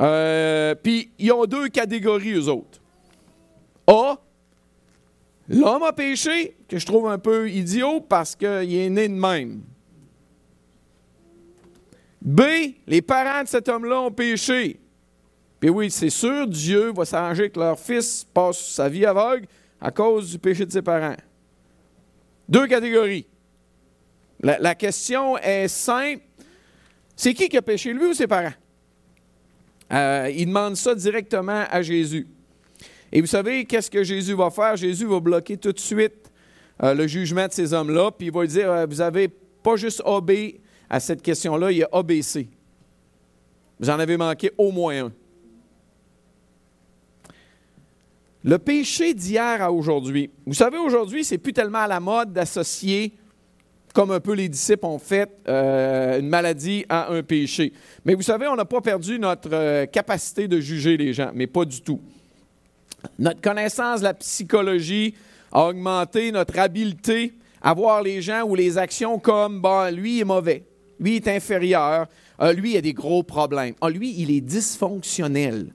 Euh, 0.00 0.74
puis, 0.74 1.12
ils 1.18 1.32
ont 1.32 1.44
deux 1.44 1.68
catégories, 1.68 2.32
eux 2.32 2.48
autres. 2.48 2.80
A, 3.86 4.16
l'homme 5.48 5.82
a 5.84 5.92
péché, 5.92 6.56
que 6.68 6.78
je 6.78 6.86
trouve 6.86 7.08
un 7.08 7.18
peu 7.18 7.48
idiot 7.48 8.00
parce 8.00 8.34
qu'il 8.34 8.74
est 8.74 8.90
né 8.90 9.08
de 9.08 9.14
même. 9.14 9.62
B, 12.20 12.40
les 12.86 13.02
parents 13.02 13.42
de 13.42 13.48
cet 13.48 13.68
homme-là 13.68 14.00
ont 14.00 14.12
péché. 14.12 14.80
Puis 15.60 15.70
oui, 15.70 15.90
c'est 15.90 16.10
sûr, 16.10 16.46
Dieu 16.46 16.92
va 16.92 17.04
s'arranger 17.04 17.50
que 17.50 17.60
leur 17.60 17.78
fils 17.78 18.26
passe 18.32 18.58
sa 18.58 18.88
vie 18.88 19.06
aveugle 19.06 19.46
à 19.82 19.90
cause 19.90 20.30
du 20.30 20.38
péché 20.38 20.64
de 20.64 20.70
ses 20.70 20.80
parents. 20.80 21.16
Deux 22.48 22.68
catégories. 22.68 23.26
La, 24.40 24.74
question 24.74 25.36
est 25.38 25.68
simple. 25.68 26.22
C'est 27.16 27.34
qui 27.34 27.48
qui 27.48 27.56
a 27.56 27.62
péché, 27.62 27.92
lui 27.92 28.06
ou 28.06 28.14
ses 28.14 28.26
parents? 28.26 28.54
Euh, 29.92 30.30
il 30.34 30.46
demande 30.46 30.76
ça 30.76 30.94
directement 30.94 31.64
à 31.68 31.82
Jésus. 31.82 32.26
Et 33.10 33.20
vous 33.20 33.26
savez, 33.26 33.64
qu'est-ce 33.64 33.90
que 33.90 34.02
Jésus 34.02 34.34
va 34.34 34.50
faire? 34.50 34.76
Jésus 34.76 35.06
va 35.06 35.20
bloquer 35.20 35.56
tout 35.56 35.72
de 35.72 35.78
suite 35.78 36.30
euh, 36.82 36.94
le 36.94 37.06
jugement 37.06 37.46
de 37.46 37.52
ces 37.52 37.72
hommes-là, 37.72 38.10
puis 38.10 38.28
il 38.28 38.32
va 38.32 38.46
dire, 38.46 38.70
euh, 38.70 38.86
vous 38.86 38.96
n'avez 38.96 39.28
pas 39.28 39.76
juste 39.76 40.02
obé 40.04 40.60
à 40.88 40.98
cette 40.98 41.22
question-là, 41.22 41.70
il 41.70 41.84
a 41.84 41.88
ABC. 41.92 42.48
Vous 43.78 43.90
en 43.90 43.98
avez 43.98 44.16
manqué 44.16 44.50
au 44.56 44.70
moins 44.70 45.06
un. 45.06 45.12
Le 48.44 48.58
péché 48.58 49.14
d'hier 49.14 49.62
à 49.62 49.70
aujourd'hui. 49.70 50.30
Vous 50.46 50.54
savez, 50.54 50.78
aujourd'hui, 50.78 51.24
c'est 51.24 51.38
plus 51.38 51.52
tellement 51.52 51.78
à 51.78 51.86
la 51.86 52.00
mode 52.00 52.32
d'associer 52.32 53.14
comme 53.92 54.10
un 54.10 54.20
peu 54.20 54.32
les 54.32 54.48
disciples 54.48 54.86
ont 54.86 54.98
fait, 54.98 55.30
euh, 55.48 56.18
une 56.18 56.28
maladie 56.28 56.84
à 56.88 57.12
un 57.12 57.22
péché. 57.22 57.72
Mais 58.04 58.14
vous 58.14 58.22
savez, 58.22 58.48
on 58.48 58.56
n'a 58.56 58.64
pas 58.64 58.80
perdu 58.80 59.18
notre 59.18 59.50
euh, 59.52 59.86
capacité 59.86 60.48
de 60.48 60.60
juger 60.60 60.96
les 60.96 61.12
gens, 61.12 61.30
mais 61.34 61.46
pas 61.46 61.64
du 61.64 61.80
tout. 61.82 62.00
Notre 63.18 63.40
connaissance 63.40 64.00
de 64.00 64.04
la 64.04 64.14
psychologie 64.14 65.14
a 65.50 65.66
augmenté 65.66 66.32
notre 66.32 66.58
habileté 66.58 67.34
à 67.60 67.74
voir 67.74 68.02
les 68.02 68.22
gens 68.22 68.42
ou 68.44 68.54
les 68.54 68.78
actions 68.78 69.18
comme, 69.18 69.60
bon, 69.60 69.94
lui 69.94 70.20
est 70.20 70.24
mauvais, 70.24 70.64
lui 70.98 71.16
est 71.16 71.28
inférieur, 71.28 72.06
euh, 72.40 72.52
lui 72.52 72.76
a 72.76 72.80
des 72.80 72.94
gros 72.94 73.22
problèmes, 73.22 73.74
ah, 73.80 73.90
lui, 73.90 74.14
il 74.16 74.30
est 74.30 74.40
dysfonctionnel. 74.40 75.72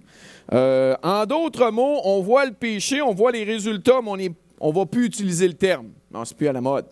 En 0.51 1.25
d'autres 1.25 1.71
mots, 1.71 2.01
on 2.03 2.21
voit 2.21 2.45
le 2.45 2.53
péché, 2.53 3.01
on 3.01 3.13
voit 3.13 3.31
les 3.31 3.43
résultats, 3.43 3.99
mais 4.03 4.31
on 4.59 4.69
ne 4.69 4.75
va 4.75 4.85
plus 4.85 5.05
utiliser 5.05 5.47
le 5.47 5.53
terme. 5.53 5.89
Non, 6.11 6.25
c'est 6.25 6.35
plus 6.35 6.47
à 6.47 6.53
la 6.53 6.61
mode. 6.61 6.85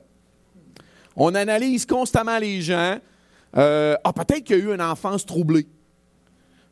On 1.16 1.34
analyse 1.34 1.86
constamment 1.86 2.38
les 2.38 2.62
gens. 2.62 2.98
Euh, 3.58 3.96
ah, 4.04 4.14
peut-être 4.14 4.44
qu'il 4.44 4.58
y 4.58 4.62
a 4.62 4.64
eu 4.64 4.74
une 4.74 4.82
enfance 4.82 5.26
troublée. 5.26 5.68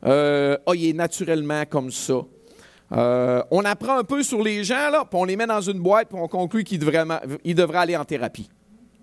Euh, 0.04 0.58
ah, 0.66 0.72
il 0.74 0.90
est 0.90 0.92
naturellement 0.92 1.64
comme 1.64 1.90
ça. 1.90 2.20
Euh, 2.92 3.42
on 3.50 3.64
apprend 3.64 3.98
un 3.98 4.04
peu 4.04 4.22
sur 4.22 4.42
les 4.42 4.62
gens, 4.62 4.90
là, 4.90 5.04
puis 5.08 5.18
on 5.18 5.24
les 5.24 5.36
met 5.36 5.46
dans 5.46 5.62
une 5.62 5.80
boîte, 5.80 6.08
puis 6.08 6.18
on 6.20 6.28
conclut 6.28 6.62
qu'ils 6.62 6.78
devraient, 6.78 7.78
aller 7.78 7.96
en 7.96 8.04
thérapie. 8.04 8.50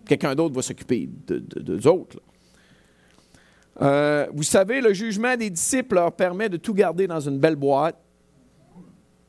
Quelqu'un 0.05 0.35
d'autre 0.35 0.53
va 0.53 0.61
s'occuper 0.61 1.09
d'eux 1.27 1.88
autres. 1.88 2.19
Vous 4.33 4.43
savez, 4.43 4.81
le 4.81 4.93
jugement 4.93 5.35
des 5.35 5.50
disciples 5.50 5.95
leur 5.95 6.11
permet 6.11 6.50
de 6.50 6.57
tout 6.57 6.73
garder 6.73 7.07
dans 7.07 7.19
une 7.19 7.39
belle 7.39 7.55
boîte. 7.55 7.97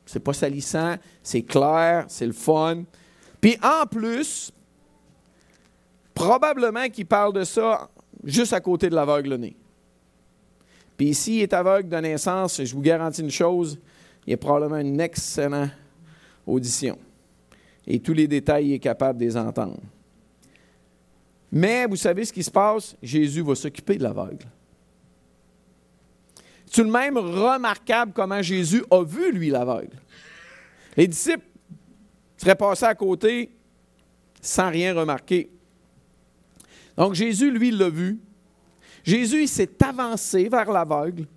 C'est 0.05 0.19
pas 0.19 0.33
salissant, 0.33 0.95
c'est 1.21 1.43
clair, 1.43 2.05
c'est 2.07 2.27
le 2.27 2.33
fun. 2.33 2.83
Puis 3.39 3.57
en 3.63 3.85
plus, 3.87 4.51
Probablement 6.13 6.87
qu'il 6.89 7.05
parle 7.05 7.33
de 7.33 7.43
ça 7.43 7.89
juste 8.23 8.53
à 8.53 8.61
côté 8.61 8.89
de 8.89 8.95
l'aveugle-né. 8.95 9.55
Puis 10.95 11.13
s'il 11.13 11.41
est 11.41 11.53
aveugle 11.53 11.89
de 11.89 11.97
naissance, 11.97 12.63
je 12.63 12.73
vous 12.73 12.81
garantis 12.81 13.21
une 13.21 13.31
chose, 13.31 13.79
il 14.27 14.33
a 14.33 14.37
probablement 14.37 14.77
une 14.77 15.01
excellente 15.01 15.71
audition. 16.45 16.97
Et 17.87 17.99
tous 17.99 18.13
les 18.13 18.27
détails, 18.27 18.67
il 18.67 18.73
est 18.73 18.79
capable 18.79 19.19
de 19.19 19.25
les 19.25 19.35
entendre. 19.35 19.79
Mais 21.55 21.85
vous 21.85 21.95
savez 21.95 22.25
ce 22.25 22.33
qui 22.33 22.41
se 22.41 22.49
passe? 22.49 22.95
Jésus 23.03 23.43
va 23.43 23.53
s'occuper 23.53 23.95
de 23.97 24.03
l'aveugle. 24.03 24.47
C'est 26.65 26.81
tout 26.81 26.83
de 26.83 26.89
même 26.91 27.15
remarquable 27.15 28.11
comment 28.11 28.41
Jésus 28.41 28.83
a 28.89 29.03
vu, 29.03 29.31
lui, 29.31 29.51
l'aveugle? 29.51 29.95
Les 30.97 31.07
disciples 31.07 31.45
seraient 32.37 32.55
passés 32.55 32.85
à 32.85 32.95
côté 32.95 33.51
sans 34.41 34.71
rien 34.71 34.95
remarquer. 34.95 35.51
Donc 36.97 37.13
Jésus, 37.13 37.51
lui, 37.51 37.69
l'a 37.69 37.89
vu. 37.89 38.19
Jésus, 39.03 39.43
il 39.43 39.47
s'est 39.47 39.83
avancé 39.83 40.49
vers 40.49 40.71
l'aveugle. 40.71 41.27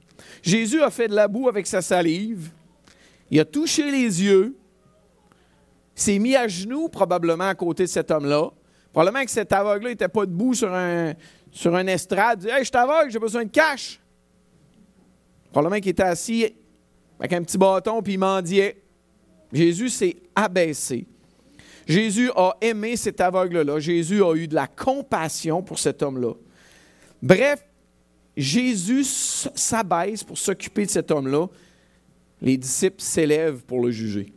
Jésus 0.40 0.80
a 0.80 0.90
fait 0.90 1.08
de 1.08 1.14
la 1.14 1.28
boue 1.28 1.50
avec 1.50 1.66
sa 1.66 1.82
salive. 1.82 2.48
Il 3.30 3.38
a 3.38 3.44
touché 3.44 3.90
les 3.90 4.22
yeux. 4.22 4.56
S'est 5.94 6.18
mis 6.18 6.36
à 6.36 6.48
genoux, 6.48 6.88
probablement 6.88 7.48
à 7.48 7.54
côté 7.54 7.82
de 7.82 7.88
cet 7.88 8.10
homme-là. 8.10 8.50
Probablement 8.96 9.26
que 9.26 9.30
cet 9.30 9.52
aveugle-là 9.52 9.90
n'était 9.90 10.08
pas 10.08 10.24
debout 10.24 10.54
sur 10.54 10.72
un, 10.72 11.12
sur 11.50 11.76
un 11.76 11.86
estrade. 11.86 12.38
Il 12.40 12.46
dit 12.46 12.50
Hey, 12.50 12.60
je 12.60 12.64
suis 12.64 12.76
aveugle, 12.78 13.10
j'ai 13.10 13.18
besoin 13.18 13.44
de 13.44 13.50
cash. 13.50 14.00
Probablement 15.52 15.78
qu'il 15.82 15.90
était 15.90 16.02
assis 16.02 16.54
avec 17.20 17.34
un 17.34 17.42
petit 17.42 17.58
bâton 17.58 18.00
puis 18.00 18.14
il 18.14 18.18
mendiait. 18.18 18.82
Jésus 19.52 19.90
s'est 19.90 20.16
abaissé. 20.34 21.06
Jésus 21.86 22.30
a 22.34 22.56
aimé 22.62 22.96
cet 22.96 23.20
aveugle-là. 23.20 23.80
Jésus 23.80 24.24
a 24.24 24.34
eu 24.34 24.48
de 24.48 24.54
la 24.54 24.66
compassion 24.66 25.62
pour 25.62 25.78
cet 25.78 26.02
homme-là. 26.02 26.32
Bref, 27.20 27.62
Jésus 28.34 29.04
s'abaisse 29.04 30.24
pour 30.24 30.38
s'occuper 30.38 30.86
de 30.86 30.90
cet 30.90 31.10
homme-là. 31.10 31.48
Les 32.40 32.56
disciples 32.56 33.02
s'élèvent 33.02 33.62
pour 33.62 33.82
le 33.82 33.90
juger. 33.90 34.32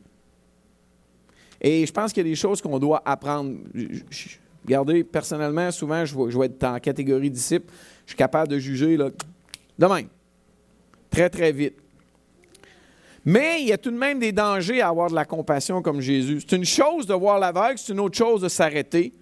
Et 1.61 1.85
je 1.85 1.93
pense 1.93 2.11
qu'il 2.11 2.25
y 2.25 2.27
a 2.27 2.29
des 2.29 2.35
choses 2.35 2.61
qu'on 2.61 2.77
doit 2.77 3.01
apprendre. 3.05 3.55
Regardez, 4.65 5.03
personnellement, 5.03 5.71
souvent, 5.71 6.05
je 6.05 6.37
vais, 6.37 6.45
être 6.45 6.63
en 6.63 6.79
catégorie 6.79 7.29
disciple. 7.29 7.71
Je 8.05 8.11
suis 8.11 8.17
capable 8.17 8.49
de 8.49 8.59
juger 8.59 8.97
là, 8.97 9.09
de. 9.77 9.87
Très, 11.09 11.29
très 11.29 11.51
vite. 11.51 11.75
Mais 13.25 13.61
il 13.61 13.67
y 13.67 13.73
a 13.73 13.77
tout 13.77 13.91
de 13.91 13.97
même 13.97 14.19
des 14.19 14.31
dangers 14.31 14.81
à 14.81 14.89
avoir 14.89 15.09
de 15.09 15.15
la 15.15 15.25
compassion 15.25 15.81
comme 15.81 16.01
Jésus. 16.01 16.39
C'est 16.41 16.55
une 16.55 16.65
chose 16.65 17.05
de 17.05 17.13
voir 17.13 17.39
l'aveugle, 17.39 17.77
c'est 17.77 17.93
une 17.93 17.99
autre 17.99 18.17
chose 18.17 18.41
de 18.41 18.47
s'arrêter, 18.47 19.13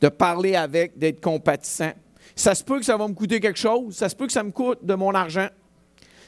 de 0.00 0.08
parler 0.08 0.54
avec, 0.54 0.98
d'être 0.98 1.20
compatissant. 1.20 1.92
Ça 2.36 2.54
se 2.54 2.62
peut 2.62 2.78
que 2.78 2.84
ça 2.84 2.96
va 2.96 3.08
me 3.08 3.14
coûter 3.14 3.40
quelque 3.40 3.58
chose, 3.58 3.96
ça 3.96 4.08
se 4.08 4.16
peut 4.16 4.26
que 4.26 4.32
ça 4.32 4.42
me 4.42 4.50
coûte 4.50 4.84
de 4.84 4.94
mon 4.94 5.14
argent. 5.14 5.48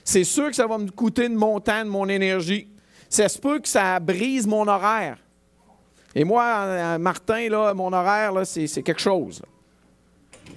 C'est 0.05 0.25
sûr 0.25 0.49
que 0.49 0.57
ça 0.57 0.67
va 0.67 0.79
me 0.79 0.91
coûter 0.91 1.29
de 1.29 1.35
mon 1.35 1.61
temps, 1.61 1.85
de 1.85 1.89
mon 1.89 2.09
énergie. 2.09 2.69
Ça 3.09 3.29
se 3.29 3.39
peut 3.39 3.61
que 3.61 3.69
ça 3.69 4.01
brise 4.01 4.47
mon 4.47 4.67
horaire. 4.67 5.19
Et 6.15 6.25
moi, 6.25 6.45
euh, 6.45 6.99
Martin, 6.99 7.49
là, 7.49 7.75
mon 7.75 7.93
horaire, 7.93 8.33
c'est 8.45 8.83
quelque 8.83 9.01
chose. 9.01 9.43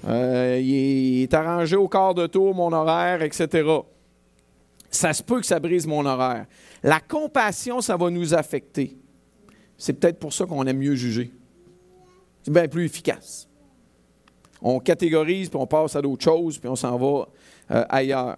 Euh, 0.08 0.60
il, 0.62 1.24
est, 1.24 1.34
arrangé 1.34 1.76
au 1.76 1.88
quart 1.88 2.14
de 2.14 2.28
tour, 2.28 2.54
mon 2.54 2.72
horaire, 2.72 3.22
etc 3.22 3.64
ça 4.96 5.14
se 5.14 5.22
peut 5.22 5.40
que 5.40 5.46
ça 5.46 5.60
brise 5.60 5.86
mon 5.86 6.06
horaire. 6.06 6.46
La 6.82 7.00
compassion, 7.00 7.82
ça 7.82 7.98
va 7.98 8.10
nous 8.10 8.34
affecter. 8.34 8.98
C'est 9.78 9.94
peut-être 9.94 10.20
pour 10.20 10.34
ça 10.34 10.46
qu'on 10.46 10.66
aime 10.66 10.78
mieux 10.78 10.96
juger. 10.96 11.32
C'est 12.44 12.52
bien 12.52 12.68
plus 12.68 12.86
efficace. 12.86 13.48
On 14.62 14.80
catégorise, 14.80 15.50
puis 15.50 15.60
on 15.60 15.68
passe 15.68 15.96
à 15.96 16.02
d'autres 16.02 16.24
choses, 16.24 16.58
puis 16.58 16.70
on 16.70 16.76
s'en 16.76 16.98
va 16.98 17.28
euh, 17.72 17.86
ailleurs. 17.90 18.38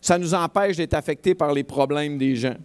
Ça 0.00 0.18
nous 0.18 0.34
empêche 0.34 0.76
d'être 0.76 0.94
affectés 0.94 1.34
par 1.34 1.52
les 1.52 1.62
problèmes 1.62 2.18
des 2.18 2.34
gens. 2.34 2.56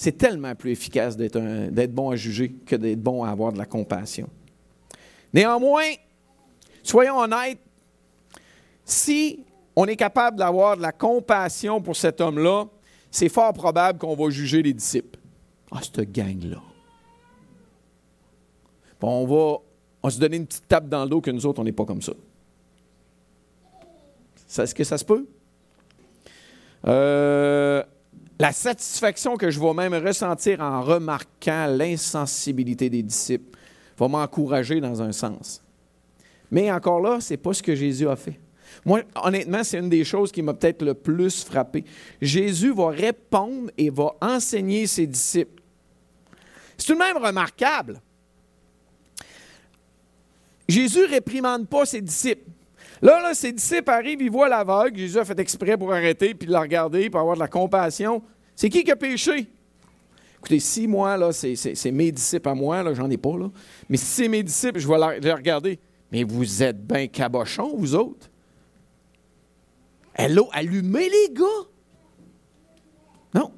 C'est 0.00 0.16
tellement 0.16 0.54
plus 0.54 0.70
efficace 0.70 1.16
d'être 1.16 1.92
bon 1.92 2.10
à 2.10 2.14
juger 2.14 2.52
que 2.52 2.76
d'être 2.76 3.02
bon 3.02 3.24
à 3.24 3.30
avoir 3.30 3.52
de 3.52 3.58
la 3.58 3.66
compassion. 3.66 4.28
Néanmoins, 5.34 5.90
soyons 6.84 7.18
honnêtes, 7.18 7.58
si 8.84 9.44
on 9.74 9.86
est 9.86 9.96
capable 9.96 10.38
d'avoir 10.38 10.76
de 10.76 10.82
la 10.82 10.92
compassion 10.92 11.82
pour 11.82 11.96
cet 11.96 12.20
homme-là, 12.20 12.66
c'est 13.10 13.28
fort 13.28 13.52
probable 13.52 13.98
qu'on 13.98 14.14
va 14.14 14.30
juger 14.30 14.62
les 14.62 14.72
disciples. 14.72 15.18
Ah, 15.72 15.80
cette 15.82 16.12
gang-là. 16.12 16.62
on 19.02 19.26
va, 19.26 19.56
on 20.04 20.10
se 20.10 20.20
donner 20.20 20.36
une 20.36 20.46
petite 20.46 20.68
tape 20.68 20.88
dans 20.88 21.02
le 21.02 21.10
dos 21.10 21.20
que 21.20 21.32
nous 21.32 21.44
autres, 21.44 21.60
on 21.60 21.64
n'est 21.64 21.72
pas 21.72 21.84
comme 21.84 22.02
ça. 22.02 22.12
Est-ce 24.58 24.76
que 24.76 24.84
ça 24.84 24.96
se 24.96 25.04
peut? 25.04 25.26
Euh, 26.86 27.82
la 28.38 28.52
satisfaction 28.52 29.36
que 29.36 29.50
je 29.50 29.58
vais 29.58 29.74
même 29.74 29.94
ressentir 29.94 30.60
en 30.60 30.82
remarquant 30.82 31.66
l'insensibilité 31.66 32.88
des 32.88 33.02
disciples 33.02 33.58
va 33.96 34.08
m'encourager 34.08 34.80
dans 34.80 35.02
un 35.02 35.12
sens. 35.12 35.62
Mais 36.50 36.70
encore 36.70 37.00
là, 37.00 37.20
ce 37.20 37.32
n'est 37.32 37.38
pas 37.38 37.52
ce 37.52 37.62
que 37.62 37.74
Jésus 37.74 38.08
a 38.08 38.16
fait. 38.16 38.38
Moi, 38.84 39.02
honnêtement, 39.22 39.64
c'est 39.64 39.78
une 39.78 39.88
des 39.88 40.04
choses 40.04 40.30
qui 40.30 40.40
m'a 40.40 40.54
peut-être 40.54 40.82
le 40.82 40.94
plus 40.94 41.44
frappé. 41.44 41.84
Jésus 42.22 42.72
va 42.72 42.90
répondre 42.90 43.70
et 43.76 43.90
va 43.90 44.14
enseigner 44.20 44.86
ses 44.86 45.06
disciples. 45.06 45.62
C'est 46.76 46.86
tout 46.86 46.94
de 46.94 46.98
même 46.98 47.16
remarquable. 47.16 48.00
Jésus 50.68 51.00
ne 51.00 51.08
réprimande 51.08 51.66
pas 51.66 51.86
ses 51.86 52.00
disciples. 52.00 52.48
Là, 53.00 53.20
là, 53.20 53.34
ses 53.34 53.52
disciples 53.52 53.90
arrivent, 53.90 54.20
ils 54.22 54.30
voient 54.30 54.48
l'aveugle. 54.48 54.98
Jésus 54.98 55.18
a 55.18 55.24
fait 55.24 55.38
exprès 55.38 55.76
pour 55.76 55.92
arrêter, 55.92 56.34
puis 56.34 56.48
la 56.48 56.60
regarder, 56.60 57.08
pour 57.10 57.20
avoir 57.20 57.36
de 57.36 57.40
la 57.40 57.48
compassion. 57.48 58.22
C'est 58.56 58.68
qui 58.68 58.82
qui 58.82 58.90
a 58.90 58.96
péché? 58.96 59.48
Écoutez, 60.38 60.60
si 60.60 60.86
moi, 60.86 61.16
là, 61.16 61.32
c'est 61.32 61.90
mes 61.90 62.12
disciples 62.12 62.48
à 62.48 62.54
moi, 62.54 62.82
là, 62.82 62.94
j'en 62.94 63.10
ai 63.10 63.16
pas, 63.16 63.36
là. 63.36 63.50
Mais 63.88 63.96
si 63.96 64.06
c'est 64.06 64.28
mes 64.28 64.42
disciples, 64.42 64.78
je 64.78 64.88
vais 64.88 65.20
les 65.20 65.32
regarder. 65.32 65.78
Mais 66.10 66.22
vous 66.24 66.62
êtes 66.62 66.84
bien 66.84 67.06
cabochons, 67.06 67.76
vous 67.76 67.94
autres. 67.94 68.30
Elle 70.14 70.38
a 70.38 70.42
allumé 70.52 71.08
les 71.08 71.34
gars. 71.34 71.44
Non, 73.34 73.52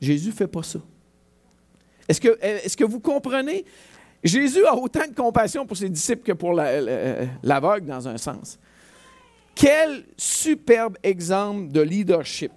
Jésus 0.00 0.28
ne 0.28 0.34
fait 0.34 0.48
pas 0.48 0.62
ça. 0.62 0.80
Est-ce 2.08 2.76
que, 2.76 2.84
vous 2.84 3.00
comprenez? 3.00 3.64
Jésus 4.24 4.64
a 4.64 4.74
autant 4.74 5.06
de 5.06 5.14
compassion 5.14 5.66
pour 5.66 5.76
ses 5.76 5.88
disciples 5.88 6.22
que 6.22 6.32
pour 6.32 6.52
l'aveugle, 6.54 7.86
dans 7.86 8.08
un 8.08 8.16
sens. 8.16 8.58
Quel 9.54 10.04
superbe 10.16 10.96
exemple 11.02 11.68
de 11.72 11.80
leadership. 11.80 12.52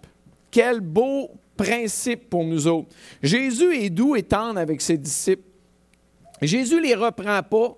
Quel 0.51 0.79
beau 0.79 1.31
principe 1.55 2.29
pour 2.29 2.43
nous 2.43 2.67
autres. 2.67 2.89
Jésus 3.21 3.75
est 3.75 3.89
doux 3.89 4.15
et 4.15 4.23
tendre 4.23 4.59
avec 4.59 4.81
ses 4.81 4.97
disciples. 4.97 5.43
Jésus 6.41 6.81
les 6.81 6.95
reprend 6.95 7.41
pas. 7.43 7.77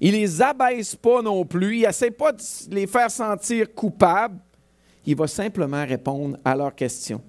Il 0.00 0.12
les 0.12 0.40
abaisse 0.40 0.94
pas 0.94 1.22
non 1.22 1.44
plus. 1.44 1.78
Il 1.78 1.82
n'essaie 1.82 2.10
pas 2.10 2.32
de 2.32 2.42
les 2.70 2.86
faire 2.86 3.10
sentir 3.10 3.74
coupables. 3.74 4.38
Il 5.04 5.16
va 5.16 5.26
simplement 5.26 5.84
répondre 5.84 6.36
à 6.44 6.54
leurs 6.54 6.74
questions. 6.74 7.22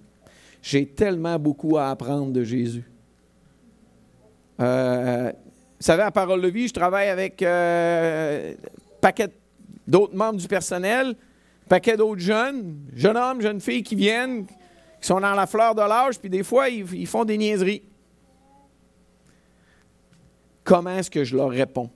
J'ai 0.61 0.85
tellement 0.85 1.39
beaucoup 1.39 1.77
à 1.77 1.89
apprendre 1.89 2.31
de 2.31 2.43
Jésus. 2.43 2.83
Euh, 4.59 5.31
vous 5.31 5.85
savez, 5.85 6.03
à 6.03 6.11
Parole 6.11 6.41
de 6.41 6.49
vie, 6.49 6.67
je 6.67 6.73
travaille 6.73 7.07
avec 7.07 7.41
euh, 7.41 8.53
paquet 8.99 9.29
d'autres 9.89 10.15
membres 10.15 10.39
du 10.39 10.47
personnel, 10.47 11.07
un 11.09 11.67
paquet 11.67 11.97
d'autres 11.97 12.21
jeunes, 12.21 12.77
jeunes 12.93 13.17
hommes, 13.17 13.41
jeunes 13.41 13.59
filles 13.59 13.83
qui 13.83 13.95
viennent, 13.95 14.45
qui 14.45 15.07
sont 15.07 15.19
dans 15.19 15.33
la 15.33 15.47
fleur 15.47 15.75
de 15.75 15.81
l'âge, 15.81 16.19
puis 16.19 16.29
des 16.29 16.43
fois, 16.43 16.69
ils, 16.69 17.07
font 17.07 17.25
des 17.25 17.37
niaiseries. 17.37 17.83
Comment 20.63 20.97
est-ce 20.97 21.09
que 21.09 21.23
je 21.23 21.35
leur 21.35 21.49
réponds? 21.49 21.89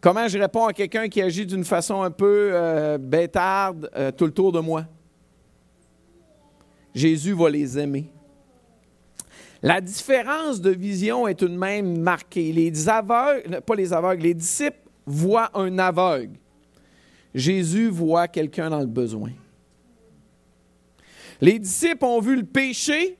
Comment 0.00 0.26
je 0.28 0.38
réponds 0.38 0.66
à 0.66 0.72
quelqu'un 0.72 1.08
qui 1.08 1.20
agit 1.20 1.44
d'une 1.44 1.64
façon 1.64 2.00
un 2.00 2.10
peu 2.10 2.50
euh, 2.52 2.96
bêtarde 2.96 3.90
euh, 3.94 4.10
tout 4.10 4.24
le 4.24 4.32
tour 4.32 4.50
de 4.50 4.60
moi? 4.60 4.86
Jésus 6.94 7.34
va 7.34 7.50
les 7.50 7.78
aimer. 7.78 8.10
La 9.62 9.82
différence 9.82 10.60
de 10.62 10.70
vision 10.70 11.28
est 11.28 11.34
tout 11.34 11.48
de 11.48 11.56
même 11.56 12.00
marquée. 12.00 12.50
Les 12.50 12.88
aveugles, 12.88 13.60
pas 13.60 13.74
les 13.74 13.92
aveugles, 13.92 14.22
les 14.22 14.34
disciples 14.34 14.79
voient 15.06 15.50
un 15.54 15.78
aveugle. 15.78 16.36
Jésus 17.34 17.88
voit 17.88 18.28
quelqu'un 18.28 18.70
dans 18.70 18.80
le 18.80 18.86
besoin. 18.86 19.30
Les 21.40 21.58
disciples 21.58 22.04
ont 22.04 22.20
vu 22.20 22.36
le 22.36 22.44
péché, 22.44 23.16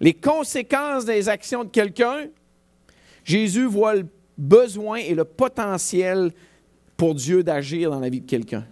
les 0.00 0.14
conséquences 0.14 1.04
des 1.04 1.28
actions 1.28 1.64
de 1.64 1.68
quelqu'un. 1.68 2.26
Jésus 3.24 3.66
voit 3.66 3.96
le 3.96 4.06
besoin 4.38 4.98
et 4.98 5.14
le 5.14 5.24
potentiel 5.24 6.32
pour 6.96 7.14
Dieu 7.14 7.42
d'agir 7.42 7.90
dans 7.90 8.00
la 8.00 8.08
vie 8.08 8.20
de 8.20 8.26
quelqu'un. 8.26 8.64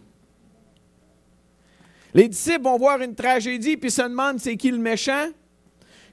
Les 2.14 2.28
disciples 2.28 2.62
vont 2.62 2.78
voir 2.78 3.00
une 3.00 3.14
tragédie 3.14 3.76
puis 3.76 3.90
se 3.90 4.02
demandent 4.02 4.38
c'est 4.38 4.56
qui 4.56 4.70
le 4.70 4.78
méchant. 4.78 5.28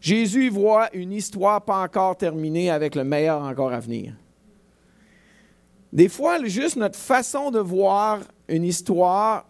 Jésus 0.01 0.49
voit 0.49 0.89
une 0.95 1.13
histoire 1.13 1.63
pas 1.63 1.83
encore 1.83 2.17
terminée 2.17 2.71
avec 2.71 2.95
le 2.95 3.03
meilleur 3.03 3.41
encore 3.43 3.71
à 3.71 3.79
venir. 3.79 4.13
Des 5.91 6.09
fois, 6.09 6.43
juste 6.45 6.77
notre 6.77 6.97
façon 6.97 7.51
de 7.51 7.59
voir 7.59 8.19
une 8.47 8.63
histoire, 8.63 9.45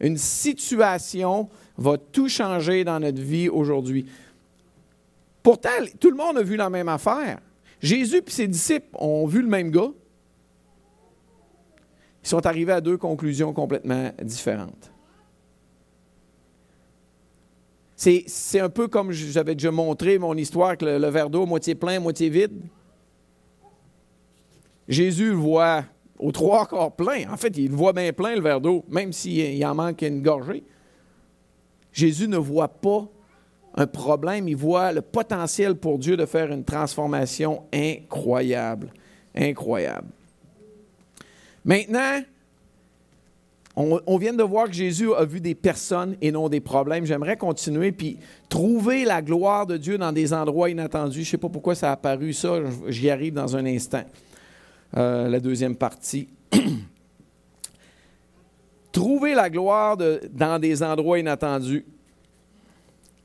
une 0.00 0.16
situation, 0.16 1.48
va 1.76 1.96
tout 1.98 2.28
changer 2.28 2.84
dans 2.84 3.00
notre 3.00 3.20
vie 3.20 3.48
aujourd'hui. 3.48 4.06
Pourtant, 5.42 5.70
tout 5.98 6.10
le 6.10 6.16
monde 6.16 6.38
a 6.38 6.42
vu 6.42 6.56
la 6.56 6.70
même 6.70 6.88
affaire. 6.88 7.40
Jésus 7.80 8.18
et 8.18 8.30
ses 8.30 8.46
disciples 8.46 8.88
ont 8.94 9.26
vu 9.26 9.42
le 9.42 9.48
même 9.48 9.70
gars. 9.70 9.90
Ils 12.22 12.28
sont 12.28 12.46
arrivés 12.46 12.72
à 12.72 12.80
deux 12.80 12.96
conclusions 12.96 13.52
complètement 13.52 14.12
différentes. 14.22 14.92
C'est 17.96 18.58
un 18.58 18.68
peu 18.68 18.88
comme 18.88 19.12
j'avais 19.12 19.54
déjà 19.54 19.70
montré 19.70 20.18
mon 20.18 20.36
histoire 20.36 20.76
que 20.76 20.84
le, 20.84 21.08
verre 21.08 21.30
d'eau 21.30 21.46
moitié 21.46 21.74
plein, 21.74 22.00
moitié 22.00 22.28
vide. 22.28 22.52
Jésus 24.88 25.30
voit 25.30 25.84
aux 26.18 26.32
trois 26.32 26.66
quarts 26.66 26.92
plein. 26.92 27.30
En 27.30 27.36
fait, 27.36 27.56
il 27.56 27.70
voit 27.70 27.92
bien 27.92 28.12
plein, 28.12 28.34
le 28.34 28.42
verre 28.42 28.60
d'eau, 28.60 28.84
même 28.88 29.12
s'il 29.12 29.64
en 29.64 29.74
manque 29.74 30.02
une 30.02 30.22
gorgée. 30.22 30.62
Jésus 31.92 32.28
ne 32.28 32.38
voit 32.38 32.68
pas 32.68 33.08
un 33.74 33.86
problème, 33.86 34.48
il 34.48 34.56
voit 34.56 34.92
le 34.92 35.00
potentiel 35.00 35.76
pour 35.76 35.98
Dieu 35.98 36.16
de 36.16 36.26
faire 36.26 36.50
une 36.52 36.64
transformation 36.64 37.62
incroyable. 37.72 38.92
Incroyable. 39.34 40.08
Maintenant, 41.64 42.20
on, 43.74 44.18
vient 44.18 44.34
de 44.34 44.42
voir 44.42 44.66
que 44.66 44.74
Jésus 44.74 45.14
a 45.14 45.24
vu 45.24 45.40
des 45.40 45.54
personnes 45.54 46.16
et 46.20 46.30
non 46.30 46.50
des 46.50 46.60
problèmes. 46.60 47.06
J'aimerais 47.06 47.38
continuer 47.38 47.92
puis 47.92 48.18
trouver 48.50 49.04
la 49.04 49.22
gloire 49.22 49.66
de 49.66 49.78
Dieu 49.78 49.96
dans 49.96 50.12
des 50.12 50.34
endroits 50.34 50.68
inattendus. 50.68 51.20
Je 51.20 51.28
ne 51.28 51.30
sais 51.30 51.38
pas 51.38 51.48
pourquoi 51.48 51.74
ça 51.74 51.88
a 51.88 51.92
apparu 51.92 52.34
ça. 52.34 52.58
J'y 52.88 53.08
arrive 53.08 53.32
dans 53.32 53.56
un 53.56 53.64
instant. 53.64 54.02
Euh, 54.96 55.28
la 55.28 55.40
deuxième 55.40 55.76
partie. 55.76 56.28
trouver 58.92 59.34
la 59.34 59.48
gloire 59.48 59.96
dans 59.96 60.58
des 60.60 60.82
endroits 60.82 61.18
inattendus. 61.18 61.84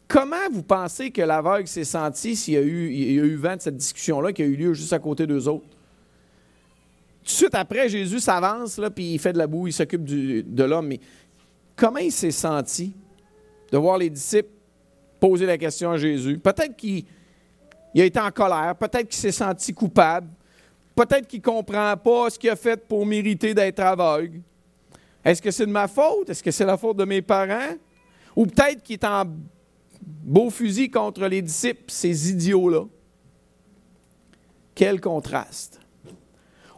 Comment 0.08 0.50
vous 0.50 0.64
pensez 0.64 1.12
que 1.12 1.22
l'aveugle 1.22 1.68
s'est 1.68 1.84
senti 1.84 2.38
s'il 2.38 2.54
y, 2.54 2.58
a 2.58 2.62
eu, 2.62 2.90
il 2.94 3.36
vent 3.36 3.58
de 3.58 3.62
cette 3.62 3.76
discussion-là 3.76 4.32
qui 4.32 4.42
a 4.42 4.46
eu 4.46 4.56
lieu 4.56 4.74
juste 4.74 4.94
à 4.94 5.00
côté 5.00 5.28
d'eux 5.28 5.50
autres? 5.50 5.66
Tout 5.66 7.26
de 7.26 7.30
suite 7.30 7.56
après, 7.56 7.90
Jésus 7.90 8.22
s'avance, 8.22 8.80
puis 8.96 9.16
il 9.16 9.20
fait 9.20 9.34
de 9.34 9.38
la 9.38 9.48
boue, 9.48 9.68
il 9.68 9.74
s'occupe 9.74 10.06
de 10.06 10.64
l'homme. 10.64 10.88
Mais 10.88 11.02
comment 11.76 11.98
il 11.98 12.14
s'est 12.14 12.32
senti 12.32 12.96
de 13.70 13.78
voir 13.78 13.98
les 13.98 14.10
disciples 14.10 14.48
poser 15.20 15.46
la 15.46 15.58
question 15.58 15.92
à 15.92 15.98
Jésus? 15.98 16.38
Peut-être 16.38 16.78
qu'il 16.78 17.04
a 17.98 18.06
été 18.06 18.20
en 18.22 18.32
colère, 18.32 18.74
peut-être 18.80 19.10
qu'il 19.10 19.20
s'est 19.20 19.34
senti 19.34 19.74
coupable, 19.74 20.30
peut-être 20.98 21.28
qu'il 21.28 21.40
ne 21.40 21.46
comprend 21.46 21.96
pas 21.96 22.30
ce 22.30 22.40
qu'il 22.40 22.50
a 22.50 22.56
fait 22.56 22.88
pour 22.88 23.06
mériter 23.06 23.54
d'être 23.54 23.80
aveugle. 23.80 24.42
Est-ce 25.24 25.42
que 25.42 25.52
c'est 25.52 25.66
de 25.66 25.72
ma 25.72 25.88
faute? 25.88 26.30
Est-ce 26.30 26.42
que 26.42 26.52
c'est 26.52 26.66
la 26.66 26.78
faute 26.78 26.98
de 26.98 27.06
mes 27.06 27.22
parents? 27.22 27.76
Ou 28.36 28.48
peut-être 28.48 28.82
qu'il 28.82 28.96
est 28.96 29.06
en 29.06 29.24
beau 30.02 30.50
fusil 30.50 30.90
contre 30.90 31.26
les 31.28 31.42
disciples, 31.42 31.84
ces 31.88 32.32
idiots-là. 32.32 32.86
Quel 34.74 35.00
contraste. 35.00 35.80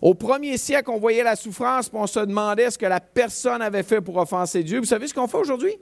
Au 0.02 0.14
premier 0.14 0.58
siècle, 0.58 0.90
on 0.92 1.00
voyait 1.00 1.24
la 1.24 1.36
souffrance, 1.36 1.88
et 1.88 1.92
on 1.94 2.08
se 2.08 2.20
demandait 2.20 2.72
ce 2.72 2.78
que 2.78 2.86
la 2.86 3.02
personne 3.02 3.62
avait 3.62 3.84
fait 3.84 4.02
pour 4.02 4.18
offenser 4.18 4.64
Dieu. 4.64 4.80
Vous 4.80 4.86
savez 4.86 5.08
ce 5.08 5.14
qu'on 5.14 5.28
fait 5.28 5.38
aujourd'hui? 5.38 5.76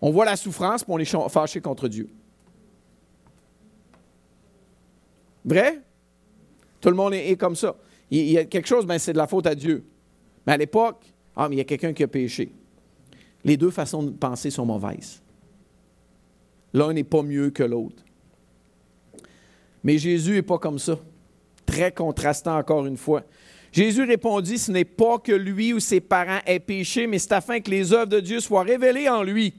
On 0.00 0.10
voit 0.10 0.24
la 0.24 0.36
souffrance, 0.36 0.84
puis 0.84 0.92
on 0.92 0.98
est 0.98 1.28
fâché 1.28 1.60
contre 1.60 1.88
Dieu. 1.88 2.08
Vrai? 5.48 5.80
Tout 6.80 6.90
le 6.90 6.94
monde 6.94 7.14
est, 7.14 7.36
comme 7.36 7.56
ça. 7.56 7.74
Il, 8.10 8.30
y 8.30 8.38
a 8.38 8.44
quelque 8.44 8.68
chose, 8.68 8.86
ben, 8.86 8.98
c'est 8.98 9.14
de 9.14 9.18
la 9.18 9.26
faute 9.26 9.46
à 9.46 9.54
Dieu. 9.54 9.82
Mais 10.46 10.52
à 10.52 10.56
l'époque, 10.58 11.02
ah, 11.34 11.48
mais 11.48 11.56
il 11.56 11.58
y 11.58 11.62
a 11.62 11.64
quelqu'un 11.64 11.94
qui 11.94 12.02
a 12.02 12.08
péché. 12.08 12.52
Les 13.44 13.56
deux 13.56 13.70
façons 13.70 14.02
de 14.02 14.10
penser 14.10 14.50
sont 14.50 14.66
mauvaises. 14.66 15.22
L'un 16.74 16.92
n'est 16.92 17.04
pas 17.04 17.22
mieux 17.22 17.50
que 17.50 17.62
l'autre. 17.62 18.04
Mais 19.82 19.96
Jésus 19.96 20.32
n'est 20.32 20.42
pas 20.42 20.58
comme 20.58 20.78
ça 20.78 20.98
très 21.64 21.92
contrastant 21.92 22.58
encore 22.58 22.86
une 22.86 22.96
fois. 22.96 23.22
Jésus 23.72 24.04
répondit, 24.04 24.58
ce 24.58 24.70
n'est 24.70 24.84
pas 24.84 25.18
que 25.18 25.32
lui 25.32 25.72
ou 25.72 25.80
ses 25.80 26.00
parents 26.00 26.40
aient 26.46 26.60
péché, 26.60 27.06
mais 27.06 27.18
c'est 27.18 27.32
afin 27.32 27.60
que 27.60 27.70
les 27.70 27.92
œuvres 27.92 28.06
de 28.06 28.20
Dieu 28.20 28.40
soient 28.40 28.62
révélées 28.62 29.08
en 29.08 29.22
lui. 29.22 29.54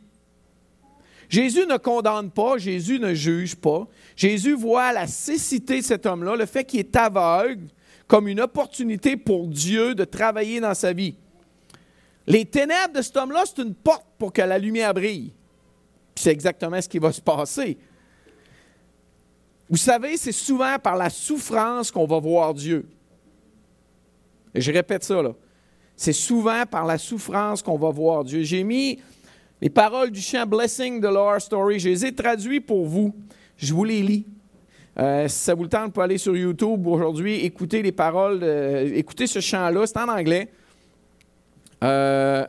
Jésus 1.30 1.68
ne 1.68 1.78
condamne 1.78 2.32
pas, 2.32 2.58
Jésus 2.58 3.00
ne 3.00 3.14
juge 3.14 3.56
pas. 3.56 3.88
Jésus 4.16 4.56
voit 4.56 4.92
la 4.92 5.06
cécité 5.06 5.80
de 5.80 5.86
cet 5.86 6.08
homme-là, 6.08 6.36
le 6.36 6.48
fait 6.48 6.66
qu'il 6.66 6.80
est 6.80 6.96
aveugle, 6.96 7.68
comme 8.08 8.28
une 8.28 8.42
opportunité 8.42 9.16
pour 9.16 9.48
Dieu 9.48 9.94
de 9.94 10.04
travailler 10.04 10.60
dans 10.60 10.74
sa 10.74 10.92
vie. 10.92 11.16
Les 12.26 12.46
ténèbres 12.46 12.96
de 12.96 13.02
cet 13.04 13.16
homme-là, 13.16 13.44
c'est 13.46 13.62
une 13.62 13.76
porte 13.76 14.06
pour 14.18 14.34
que 14.34 14.42
la 14.42 14.58
lumière 14.58 14.94
brille. 14.94 15.34
C'est 16.16 16.32
exactement 16.32 16.82
ce 16.82 16.90
qui 16.90 16.98
va 16.98 17.12
se 17.12 17.22
passer. 17.22 17.78
Vous 19.70 19.78
savez, 19.78 20.18
c'est 20.18 20.32
souvent 20.32 20.80
par 20.80 20.96
la 20.96 21.12
souffrance 21.12 21.92
qu'on 21.92 22.08
va 22.08 22.20
voir 22.20 22.56
Dieu. 22.56 22.90
Et 24.56 24.62
je 24.62 24.72
répète 24.72 25.04
ça, 25.04 25.22
là. 25.22 25.34
C'est 25.96 26.14
souvent 26.14 26.66
par 26.66 26.86
la 26.86 26.98
souffrance 26.98 27.62
qu'on 27.62 27.78
va 27.78 27.92
voir 27.92 28.24
Dieu. 28.24 28.42
J'ai 28.42 28.64
mis 28.64 29.00
les 29.62 29.70
paroles 29.70 30.12
du 30.12 30.22
chant 30.22 30.46
Blessing 30.46 31.02
de 31.02 31.08
Lord 31.08 31.42
Story. 31.42 31.80
Je 31.80 31.90
les 31.90 32.06
ai 32.06 32.16
traduites 32.16 32.66
pour 32.66 32.86
vous. 32.86 33.14
Je 33.58 33.74
vous 33.74 33.84
les 33.84 34.02
lis. 34.02 34.26
Euh, 34.98 35.28
si 35.28 35.38
ça 35.38 35.54
vous 35.54 35.64
le 35.64 35.70
tente, 35.70 35.94
pour 35.94 36.04
aller 36.04 36.18
sur 36.18 36.36
YouTube 36.36 36.86
aujourd'hui, 36.88 37.46
écouter 37.46 37.82
les 37.82 37.92
paroles, 37.92 38.44
écouter 38.94 39.28
ce 39.28 39.40
chant-là. 39.40 39.86
C'est 39.86 39.98
en 39.98 40.10
anglais. 40.10 40.50
Euh, 41.84 42.46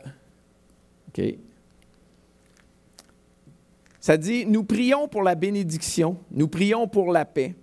OK. 1.09 1.23
Ça 3.99 4.17
dit, 4.17 4.45
nous 4.45 4.63
prions 4.63 5.07
pour 5.07 5.21
la 5.21 5.35
bénédiction, 5.35 6.17
nous 6.31 6.47
prions 6.47 6.87
pour 6.87 7.11
la 7.11 7.23
paix, 7.23 7.53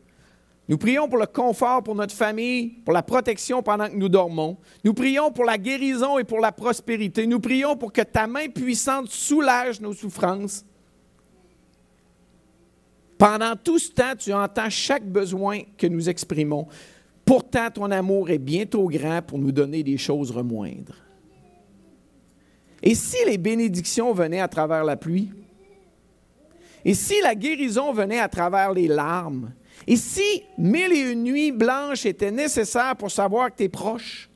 nous 0.69 0.77
prions 0.77 1.09
pour 1.09 1.19
le 1.19 1.27
confort 1.27 1.83
pour 1.83 1.95
notre 1.95 2.15
famille, 2.15 2.69
pour 2.85 2.93
la 2.93 3.03
protection 3.03 3.63
pendant 3.63 3.89
que 3.89 3.97
nous 3.97 4.11
dormons. 4.11 4.59
Nous 4.85 4.93
prions 4.93 5.33
pour 5.33 5.47
la 5.47 5.57
guérison 5.57 6.19
et 6.19 6.25
pour 6.25 6.41
la 6.41 6.53
prospérité. 6.53 7.27
Nous 7.27 7.41
prions 7.41 7.75
pour 7.75 7.91
que 7.91 8.03
ta 8.03 8.27
main 8.27 8.49
puissante 8.49 9.09
soulage 9.09 9.81
nos 9.81 9.95
souffrances. 9.95 10.67
Pendant 13.17 13.57
tout 13.57 13.79
ce 13.79 13.91
temps, 13.91 14.15
tu 14.17 14.33
entends 14.33 14.69
chaque 14.69 15.07
besoin 15.07 15.61
que 15.79 15.87
nous 15.87 16.09
exprimons. 16.09 16.69
Pourtant, 17.25 17.71
ton 17.71 17.91
amour 17.91 18.29
est 18.29 18.39
bien 18.39 18.67
trop 18.67 18.89
grand 18.89 19.23
pour 19.23 19.39
nous 19.39 19.53
donner 19.53 19.83
des 19.83 19.97
choses 19.97 20.31
remoindres. 20.31 20.97
Et 22.83 22.95
si 22.95 23.17
les 23.27 23.39
bénédictions 23.39 24.13
venaient 24.13 24.41
à 24.41 24.49
travers 24.49 24.85
la 24.85 24.97
pluie? 24.97 25.31
Et 26.85 26.95
si 26.95 27.15
la 27.23 27.35
guérison 27.35 27.93
venait 27.93 28.21
à 28.21 28.29
travers 28.29 28.73
les 28.73 28.87
larmes? 28.87 29.53
Et 29.91 29.97
si 29.97 30.43
mille 30.59 30.93
et 30.93 31.13
une 31.13 31.23
nuits 31.23 31.51
blanches 31.51 32.05
étaient 32.05 32.31
nécessaires 32.31 32.95
pour 32.95 33.11
savoir 33.11 33.51
que 33.51 33.57
tu 33.57 33.63
es 33.63 33.69
proche? 33.71 34.29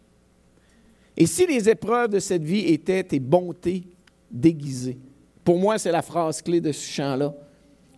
Et 1.15 1.27
si 1.27 1.47
les 1.47 1.69
épreuves 1.69 2.09
de 2.09 2.21
cette 2.21 2.43
vie 2.43 2.73
étaient 2.73 3.05
tes 3.05 3.21
bontés 3.21 3.85
déguisées? 4.31 4.99
Pour 5.45 5.59
moi, 5.59 5.77
c'est 5.77 5.93
la 5.93 6.01
phrase 6.01 6.41
clé 6.41 6.63
de 6.63 6.73
ce 6.73 6.91
chant-là. 6.91 7.35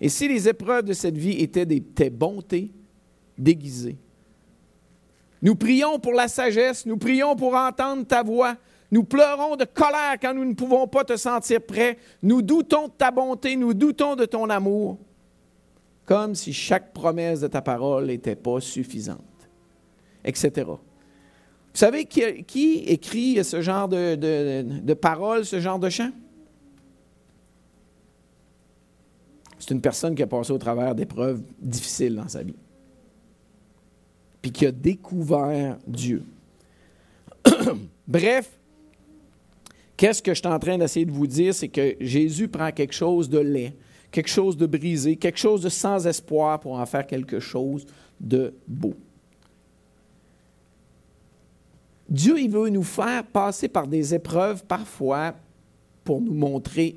Et 0.01 0.09
si 0.09 0.27
les 0.27 0.49
épreuves 0.49 0.83
de 0.83 0.93
cette 0.93 1.17
vie 1.17 1.41
étaient 1.41 1.65
tes 1.65 2.11
bontés 2.11 2.73
déguisées? 3.39 3.99
Nous 5.41 5.55
prions 5.55 6.01
pour 6.01 6.15
la 6.15 6.27
sagesse, 6.27 6.85
nous 6.85 6.97
prions 6.97 7.37
pour 7.37 7.55
entendre 7.55 8.05
ta 8.05 8.25
voix, 8.25 8.57
nous 8.91 9.05
pleurons 9.05 9.55
de 9.55 9.65
colère 9.65 10.17
quand 10.21 10.35
nous 10.35 10.45
ne 10.45 10.55
pouvons 10.55 10.89
pas 10.89 11.05
te 11.05 11.17
sentir 11.17 11.61
prêt. 11.61 11.99
Nous 12.21 12.43
doutons 12.43 12.89
de 12.89 12.93
ta 12.99 13.13
bonté, 13.13 13.55
nous 13.55 13.75
doutons 13.75 14.17
de 14.17 14.25
ton 14.25 14.51
amour, 14.51 14.99
comme 16.05 16.35
si 16.35 16.53
chaque 16.53 16.93
promesse 16.93 17.41
de 17.41 17.47
ta 17.47 17.63
parole 17.63 18.07
n'était 18.07 18.37
pas 18.37 18.61
suffisante, 18.61 19.21
etc. 20.25 20.67
Vous 20.67 20.79
savez 21.73 22.05
qui, 22.05 22.23
écrit 22.87 23.43
ce 23.45 23.61
genre 23.61 23.89
de, 23.89 24.95
paroles, 24.95 25.45
ce 25.45 25.61
genre 25.61 25.79
de 25.79 25.89
chant? 25.89 26.11
C'est 29.59 29.73
une 29.73 29.81
personne 29.81 30.15
qui 30.15 30.23
a 30.23 30.27
passé 30.27 30.53
au 30.53 30.59
travers 30.59 30.95
d'épreuves 30.95 31.43
difficiles 31.59 32.17
dans 32.17 32.29
sa 32.29 32.43
vie, 32.43 32.57
puis 34.43 34.53
qui 34.53 34.67
a 34.67 34.73
découvert 34.73 35.79
Dieu. 35.87 36.23
Bref, 38.07 38.51
Qu'est-ce 39.97 40.23
que 40.23 40.35
je 40.35 40.41
suis 40.41 40.49
en 40.49 40.59
train 40.59 40.77
d'essayer 40.77 41.07
de 41.07 41.13
vous 41.13 41.27
dire? 41.27 41.55
C'est 41.55 41.69
que 41.69 41.95
Jésus 42.01 42.49
prend 42.49 42.71
quelque 42.73 42.95
chose 42.95 43.29
de 43.29 43.39
laid, 43.39 43.75
quelque 44.15 44.29
chose 44.29 44.57
de 44.57 44.67
brisé, 44.67 45.17
quelque 45.17 45.41
chose 45.41 45.61
de 45.61 45.69
sans 45.69 46.07
espoir 46.07 46.61
pour 46.61 46.79
en 46.79 46.87
faire 46.87 47.05
quelque 47.05 47.41
chose 47.41 47.85
de 48.21 48.55
beau. 48.69 48.95
Dieu, 52.09 52.39
il 52.39 52.49
veut 52.49 52.69
nous 52.69 52.85
faire 52.85 53.27
passer 53.27 53.67
par 53.67 53.89
des 53.89 54.15
épreuves 54.15 54.65
parfois 54.67 55.35
pour 56.05 56.21
nous 56.21 56.33
montrer 56.33 56.95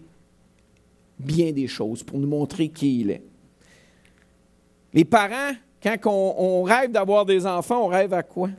bien 1.17 1.51
des 1.51 1.65
choses, 1.65 2.03
pour 2.03 2.19
nous 2.19 2.27
montrer 2.27 2.69
qui 2.69 2.99
il 2.99 3.09
est. 3.09 3.23
Les 4.93 5.03
parents, 5.03 5.55
quand 5.81 5.97
on, 6.05 6.61
rêve 6.61 6.91
d'avoir 6.91 7.25
des 7.25 7.47
enfants, 7.47 7.85
on 7.85 7.87
rêve 7.87 8.13
à 8.13 8.21
quoi? 8.21 8.51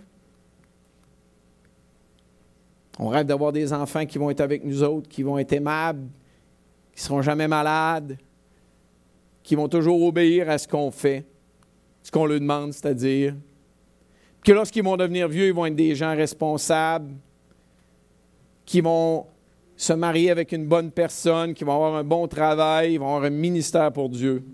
On 2.99 3.07
rêve 3.07 3.27
d'avoir 3.27 3.53
des 3.53 3.73
enfants 3.73 4.05
qui 4.05 4.19
vont 4.19 4.31
être 4.31 4.41
avec 4.41 4.65
nous 4.65 4.83
autres, 4.83 5.09
qui 5.09 5.23
vont 5.23 5.39
être 5.39 5.53
aimables, 5.53 6.09
qui 6.93 6.99
ne 6.99 7.05
seront 7.05 7.23
jamais 7.23 7.47
malades, 7.47 8.19
qui 9.49 9.55
vont 9.55 9.67
toujours 9.67 10.03
obéir 10.03 10.51
à 10.51 10.59
ce 10.59 10.69
qu'on 10.69 10.91
fait, 10.91 11.25
ce 12.03 12.11
qu'on 12.11 12.27
leur 12.27 12.39
demande, 12.39 12.75
c'est-à-dire 12.75 13.35
que 14.45 14.53
lorsqu'ils 14.53 14.83
vont 14.83 14.99
devenir 14.99 15.27
vieux, 15.27 15.47
ils 15.47 15.55
vont 15.55 15.65
être 15.65 15.75
des 15.75 15.95
gens 15.95 16.15
responsables, 16.15 17.15
qui 18.67 18.83
vont 18.83 19.25
se 19.75 19.95
marier 19.95 20.31
avec 20.31 20.53
une 20.53 20.67
bonne 20.67 20.91
personne, 20.91 21.55
qui 21.55 21.65
vont 21.65 21.73
avoir 21.73 21.95
un 21.95 22.05
bon 22.05 22.29
travail, 22.29 22.93
ils 22.93 22.99
vont 22.99 23.07
avoir 23.07 23.25
un 23.25 23.31
ministère 23.31 23.91
pour 23.91 24.11
Dieu. 24.11 24.45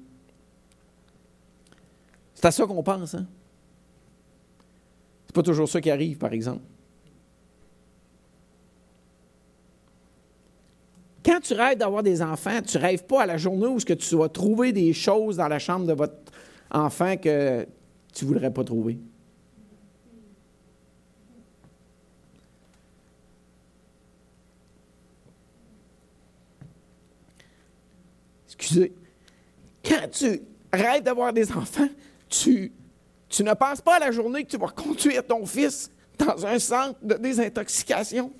C'est 2.33 2.47
à 2.47 2.53
ça 2.53 2.65
qu'on 2.65 2.85
pense, 2.85 3.17
hein? 3.17 3.27
C'est 5.27 5.35
pas 5.35 5.43
toujours 5.43 5.69
ça 5.69 5.81
qui 5.81 5.91
arrive, 5.91 6.19
par 6.19 6.33
exemple. 6.33 6.63
Quand 11.25 11.41
tu 11.41 11.55
rêves 11.55 11.79
d'avoir 11.79 12.03
des 12.03 12.21
enfants, 12.21 12.61
tu 12.61 12.77
rêves 12.77 13.05
pas 13.05 13.23
à 13.23 13.27
la 13.27 13.39
journée 13.39 13.67
où 13.67 13.79
que 13.79 13.95
tu 13.95 14.17
vas 14.17 14.29
trouver 14.29 14.73
des 14.73 14.93
choses 14.93 15.37
dans 15.39 15.49
la 15.49 15.59
chambre 15.59 15.87
de 15.87 15.95
votre 15.95 16.15
enfant 16.71 17.17
que 17.17 17.67
tu 18.13 18.25
voudrais 18.27 18.53
pas 18.53 18.63
trouver. 18.63 18.99
Excusez. 28.47 28.93
Quand 29.83 30.09
tu 30.11 30.43
rêves 30.73 31.03
d'avoir 31.03 31.33
des 31.33 31.51
enfants, 31.53 31.89
tu, 32.29 32.73
tu 33.29 33.43
ne 33.43 33.55
penses 33.55 33.81
pas 33.81 33.97
à 33.97 33.99
la 33.99 34.11
journée 34.11 34.45
que 34.45 34.51
tu 34.51 34.59
vas 34.59 34.69
conduire 34.69 35.27
ton 35.27 35.45
fils 35.47 35.91
dans 36.19 36.47
un 36.47 36.59
centre 36.59 36.99
de 37.03 37.15
désintoxication. 37.15 38.31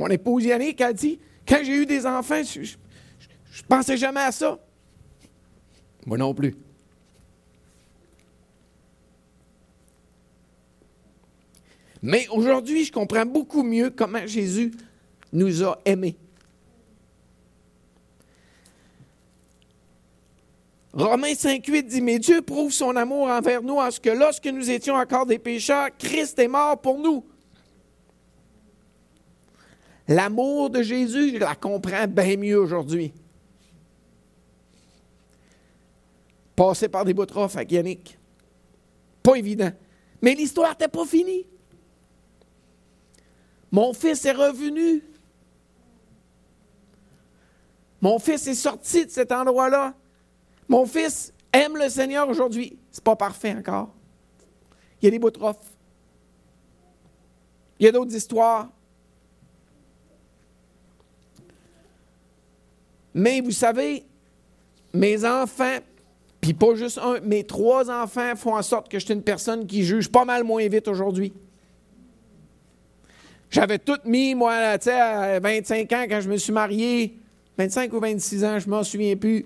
Mon 0.00 0.08
épouse 0.08 0.44
Yannick 0.44 0.80
a 0.80 0.94
dit 0.94 1.18
Quand 1.46 1.58
j'ai 1.62 1.74
eu 1.74 1.84
des 1.84 2.06
enfants, 2.06 2.42
je 2.42 2.60
ne 2.60 3.66
pensais 3.68 3.98
jamais 3.98 4.20
à 4.20 4.32
ça. 4.32 4.58
Moi 6.06 6.16
non 6.16 6.32
plus. 6.32 6.56
Mais 12.00 12.26
aujourd'hui, 12.28 12.86
je 12.86 12.92
comprends 12.92 13.26
beaucoup 13.26 13.62
mieux 13.62 13.90
comment 13.90 14.26
Jésus 14.26 14.72
nous 15.34 15.62
a 15.62 15.78
aimés. 15.84 16.16
Romains 20.94 21.34
5.8 21.34 21.82
dit, 21.82 22.00
mais 22.00 22.18
Dieu 22.18 22.40
prouve 22.40 22.72
son 22.72 22.96
amour 22.96 23.28
envers 23.28 23.62
nous 23.62 23.76
en 23.76 23.90
ce 23.90 24.00
que 24.00 24.08
lorsque 24.08 24.46
nous 24.46 24.70
étions 24.70 24.94
encore 24.94 25.26
des 25.26 25.38
pécheurs, 25.38 25.90
Christ 25.98 26.38
est 26.38 26.48
mort 26.48 26.80
pour 26.80 26.98
nous. 26.98 27.22
L'amour 30.10 30.70
de 30.70 30.82
Jésus, 30.82 31.34
je 31.34 31.38
la 31.38 31.54
comprends 31.54 32.08
bien 32.08 32.36
mieux 32.36 32.58
aujourd'hui. 32.58 33.12
Passer 36.56 36.88
par 36.88 37.04
des 37.04 37.14
bouts 37.14 37.26
avec 37.32 37.70
Yannick. 37.70 38.18
Pas 39.22 39.36
évident. 39.36 39.70
Mais 40.20 40.34
l'histoire 40.34 40.70
n'était 40.70 40.88
pas 40.88 41.06
finie. 41.06 41.46
Mon 43.70 43.92
fils 43.92 44.24
est 44.24 44.32
revenu. 44.32 45.04
Mon 48.00 48.18
fils 48.18 48.48
est 48.48 48.54
sorti 48.54 49.06
de 49.06 49.10
cet 49.12 49.30
endroit-là. 49.30 49.94
Mon 50.68 50.86
fils 50.86 51.32
aime 51.52 51.76
le 51.76 51.88
Seigneur 51.88 52.28
aujourd'hui. 52.28 52.76
C'est 52.90 53.04
pas 53.04 53.14
parfait 53.14 53.54
encore. 53.56 53.94
Il 55.00 55.04
y 55.04 55.08
a 55.08 55.10
des 55.12 55.20
bouts 55.20 55.30
Il 57.78 57.86
y 57.86 57.88
a 57.88 57.92
d'autres 57.92 58.16
histoires. 58.16 58.70
Mais 63.14 63.40
vous 63.40 63.50
savez, 63.50 64.04
mes 64.92 65.24
enfants, 65.24 65.78
puis 66.40 66.54
pas 66.54 66.74
juste 66.74 66.98
un, 66.98 67.20
mes 67.20 67.44
trois 67.44 67.90
enfants 67.90 68.34
font 68.36 68.56
en 68.56 68.62
sorte 68.62 68.88
que 68.88 68.98
je 68.98 69.04
suis 69.04 69.14
une 69.14 69.22
personne 69.22 69.66
qui 69.66 69.84
juge 69.84 70.08
pas 70.08 70.24
mal 70.24 70.44
moins 70.44 70.66
vite 70.68 70.88
aujourd'hui. 70.88 71.32
J'avais 73.50 73.78
tout 73.78 73.98
mis, 74.04 74.34
moi, 74.34 74.52
à 74.52 75.40
25 75.40 75.92
ans 75.92 76.04
quand 76.08 76.20
je 76.20 76.28
me 76.28 76.36
suis 76.36 76.52
marié, 76.52 77.16
25 77.58 77.92
ou 77.92 78.00
26 78.00 78.44
ans, 78.44 78.58
je 78.58 78.70
m'en 78.70 78.84
souviens 78.84 79.16
plus. 79.16 79.44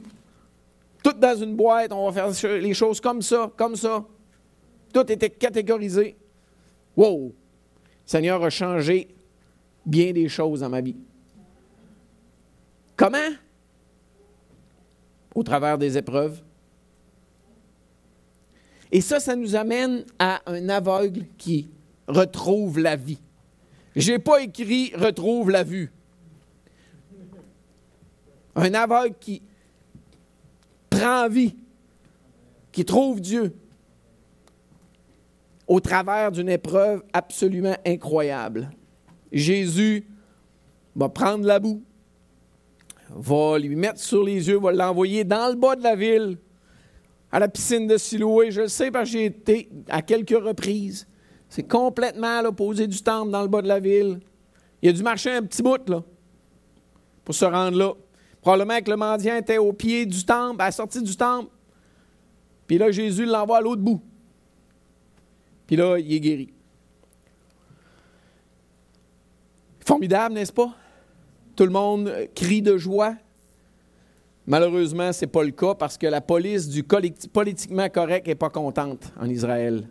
Tout 1.02 1.14
dans 1.14 1.36
une 1.36 1.56
boîte, 1.56 1.92
on 1.92 2.10
va 2.10 2.32
faire 2.32 2.52
les 2.52 2.74
choses 2.74 3.00
comme 3.00 3.22
ça, 3.22 3.50
comme 3.56 3.76
ça. 3.76 4.04
Tout 4.92 5.10
était 5.10 5.30
catégorisé. 5.30 6.16
Wow! 6.96 7.26
Le 7.26 7.32
Seigneur 8.06 8.42
a 8.44 8.50
changé 8.50 9.08
bien 9.84 10.12
des 10.12 10.28
choses 10.28 10.60
dans 10.60 10.68
ma 10.68 10.80
vie. 10.80 10.96
Comment? 12.96 13.18
Au 15.34 15.42
travers 15.42 15.78
des 15.78 15.98
épreuves. 15.98 16.42
Et 18.92 19.00
ça, 19.00 19.18
ça 19.18 19.34
nous 19.34 19.56
amène 19.56 20.04
à 20.18 20.40
un 20.46 20.68
aveugle 20.68 21.26
qui 21.36 21.68
retrouve 22.06 22.78
la 22.78 22.96
vie. 22.96 23.18
Je 23.96 24.12
n'ai 24.12 24.18
pas 24.18 24.40
écrit 24.42 24.92
retrouve 24.94 25.50
la 25.50 25.64
vue. 25.64 25.92
Un 28.56 28.72
aveugle 28.74 29.16
qui 29.18 29.42
prend 30.90 31.28
vie, 31.28 31.56
qui 32.70 32.84
trouve 32.84 33.20
Dieu 33.20 33.54
au 35.66 35.80
travers 35.80 36.30
d'une 36.30 36.48
épreuve 36.48 37.02
absolument 37.12 37.76
incroyable. 37.86 38.70
Jésus 39.32 40.06
va 40.94 41.08
prendre 41.08 41.44
la 41.44 41.58
boue, 41.58 41.82
va 43.14 43.58
lui 43.58 43.76
mettre 43.76 44.00
sur 44.00 44.24
les 44.24 44.48
yeux, 44.48 44.58
va 44.58 44.72
l'envoyer 44.72 45.24
dans 45.24 45.48
le 45.48 45.54
bas 45.54 45.76
de 45.76 45.82
la 45.82 45.94
ville, 45.94 46.38
à 47.30 47.38
la 47.38 47.48
piscine 47.48 47.86
de 47.86 47.96
Siloé. 47.96 48.50
Je 48.50 48.62
le 48.62 48.68
sais 48.68 48.90
parce 48.90 49.10
que 49.10 49.18
j'ai 49.18 49.26
été 49.26 49.68
à 49.88 50.02
quelques 50.02 50.30
reprises. 50.30 51.06
C'est 51.48 51.68
complètement 51.68 52.38
à 52.38 52.42
l'opposé 52.42 52.86
du 52.86 53.00
temple, 53.02 53.30
dans 53.30 53.42
le 53.42 53.48
bas 53.48 53.62
de 53.62 53.68
la 53.68 53.78
ville. 53.78 54.20
Il 54.82 54.88
a 54.88 54.92
dû 54.92 55.02
marcher 55.02 55.30
un 55.30 55.42
petit 55.42 55.62
bout, 55.62 55.88
là, 55.88 56.02
pour 57.24 57.34
se 57.34 57.44
rendre 57.44 57.78
là. 57.78 57.92
Probablement 58.40 58.80
que 58.80 58.90
le 58.90 58.96
mendiant 58.96 59.36
était 59.36 59.58
au 59.58 59.72
pied 59.72 60.04
du 60.04 60.24
temple, 60.24 60.60
à 60.60 60.66
la 60.66 60.72
sortie 60.72 61.02
du 61.02 61.16
temple. 61.16 61.50
Puis 62.66 62.78
là, 62.78 62.90
Jésus 62.90 63.24
l'envoie 63.24 63.58
à 63.58 63.60
l'autre 63.60 63.82
bout. 63.82 64.02
Puis 65.66 65.76
là, 65.76 65.98
il 65.98 66.12
est 66.12 66.20
guéri. 66.20 66.52
Formidable, 69.86 70.34
n'est-ce 70.34 70.52
pas? 70.52 70.74
Tout 71.56 71.64
le 71.64 71.70
monde 71.70 72.12
crie 72.34 72.62
de 72.62 72.76
joie. 72.76 73.14
Malheureusement, 74.46 75.12
ce 75.12 75.24
n'est 75.24 75.30
pas 75.30 75.44
le 75.44 75.52
cas 75.52 75.74
parce 75.74 75.96
que 75.96 76.06
la 76.06 76.20
police 76.20 76.68
du 76.68 76.82
politiquement 76.82 77.88
correct 77.88 78.26
n'est 78.26 78.34
pas 78.34 78.50
contente 78.50 79.12
en 79.18 79.28
Israël. 79.28 79.88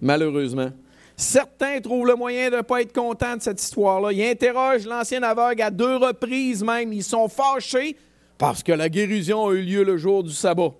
Malheureusement. 0.00 0.70
Certains 1.16 1.80
trouvent 1.80 2.06
le 2.06 2.16
moyen 2.16 2.50
de 2.50 2.56
ne 2.56 2.62
pas 2.62 2.80
être 2.80 2.92
contents 2.92 3.36
de 3.36 3.42
cette 3.42 3.62
histoire-là. 3.62 4.12
Ils 4.12 4.24
interrogent 4.24 4.86
l'ancien 4.86 5.22
aveugle 5.22 5.62
à 5.62 5.70
deux 5.70 5.96
reprises 5.96 6.64
même. 6.64 6.92
Ils 6.92 7.04
sont 7.04 7.28
fâchés 7.28 7.96
parce 8.38 8.62
que 8.62 8.72
la 8.72 8.88
guérison 8.88 9.48
a 9.48 9.52
eu 9.52 9.62
lieu 9.62 9.84
le 9.84 9.96
jour 9.96 10.24
du 10.24 10.32
sabbat. 10.32 10.72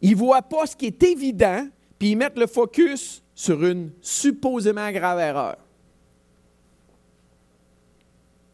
Ils 0.00 0.12
ne 0.12 0.16
voient 0.16 0.42
pas 0.42 0.66
ce 0.66 0.76
qui 0.76 0.86
est 0.86 1.02
évident, 1.02 1.66
puis 1.98 2.10
ils 2.10 2.16
mettent 2.16 2.38
le 2.38 2.46
focus 2.46 3.23
sur 3.34 3.64
une 3.64 3.90
supposément 4.00 4.90
grave 4.92 5.18
erreur. 5.18 5.56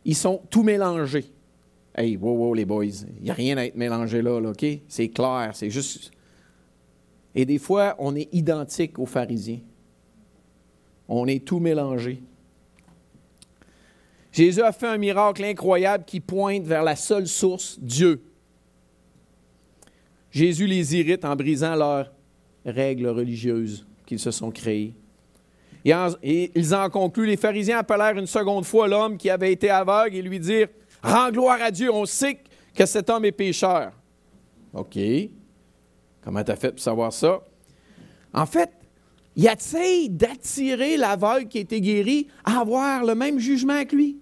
Ils 0.05 0.17
sont 0.17 0.41
tout 0.51 0.63
mélangés. 0.63 1.27
Hey, 1.95 2.17
wow, 2.17 2.35
wow, 2.35 2.55
les 2.55 2.65
boys, 2.65 2.85
il 2.85 3.25
n'y 3.25 3.31
a 3.31 3.35
rien 3.35 3.59
à 3.59 3.67
être 3.67 3.77
mélangé 3.77 4.23
là, 4.23 4.41
là 4.41 4.51
OK? 4.51 4.65
C'est 4.89 5.09
clair, 5.09 5.51
c'est 5.55 5.71
juste. 5.71 6.11
Et 7.35 7.45
des 7.45 7.59
fois, 7.59 7.95
on 7.99 8.17
est 8.17 8.33
identique 8.33 8.99
aux 8.99 9.07
pharisiens. 9.07 9.61
On 11.09 11.27
est 11.27 11.45
tout 11.45 11.59
mélangé. 11.59 12.23
Jésus 14.33 14.63
a 14.63 14.73
fait 14.73 14.87
un 14.87 14.97
miracle 14.97 15.45
incroyable 15.45 16.05
qui 16.05 16.21
pointe 16.21 16.65
vers 16.65 16.85
la 16.85 16.97
seule 16.97 17.27
source, 17.27 17.79
Dieu. 17.81 18.23
Jésus 20.31 20.67
les 20.67 20.97
irrite 20.97 21.25
en 21.25 21.35
brisant 21.35 21.75
leurs 21.75 22.13
règles 22.65 23.09
religieuses 23.09 23.85
qu'ils 24.11 24.19
se 24.19 24.33
sont 24.33 24.51
créées. 24.51 24.93
Et, 25.85 26.51
ils 26.57 26.75
en 26.75 26.91
concluent, 26.91 27.27
les 27.27 27.37
pharisiens 27.37 27.79
appelèrent 27.79 28.19
une 28.19 28.27
seconde 28.27 28.65
fois 28.65 28.89
l'homme 28.89 29.17
qui 29.17 29.31
avait 29.31 29.53
été 29.53 29.71
aveugle 29.71 30.17
et 30.17 30.23
lui 30.23 30.41
dirent, 30.41 30.67
Rends 31.01 31.31
gloire 31.31 31.63
à 31.63 31.71
Dieu, 31.71 31.93
on 31.93 32.05
sait 32.07 32.41
que 32.75 32.87
cet 32.87 33.09
homme 33.09 33.25
est 33.25 33.31
pécheur. 33.31 33.93
OK. 34.75 34.99
Comment 36.23 36.43
tu 36.43 36.51
as 36.51 36.57
fait 36.57 36.73
pour 36.73 36.81
savoir 36.81 37.13
ça? 37.13 37.41
En 38.35 38.47
fait, 38.47 38.73
il 39.37 39.47
essaie 39.47 40.09
d'attirer 40.09 40.97
l'aveugle 40.97 41.47
qui 41.47 41.59
a 41.59 41.61
été 41.61 41.81
guéri 41.81 42.27
à 42.45 42.59
avoir 42.59 43.05
le 43.05 43.15
même 43.15 43.39
jugement 43.39 43.85
que 43.85 43.95
lui. 43.95 44.19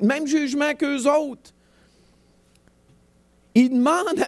Le 0.00 0.08
même 0.08 0.26
jugement 0.26 0.74
qu'eux 0.74 1.08
autres. 1.08 1.52
Il 3.54 3.70
demande 3.70 4.24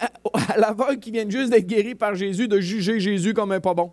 à, 0.48 0.56
l'aveugle 0.58 1.00
qui 1.00 1.10
vient 1.10 1.28
juste 1.28 1.50
d'être 1.50 1.66
guéri 1.66 1.96
par 1.96 2.14
Jésus 2.14 2.46
de 2.46 2.60
juger 2.60 3.00
Jésus 3.00 3.34
comme 3.34 3.50
un 3.50 3.58
pas 3.58 3.74
bon. 3.74 3.90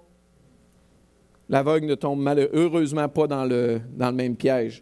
L'aveugle 1.51 1.85
ne 1.85 1.95
tombe 1.95 2.21
malheureusement 2.21 3.09
pas 3.09 3.27
dans 3.27 3.43
le, 3.43 3.81
dans 3.93 4.09
le 4.09 4.15
même 4.15 4.37
piège. 4.37 4.81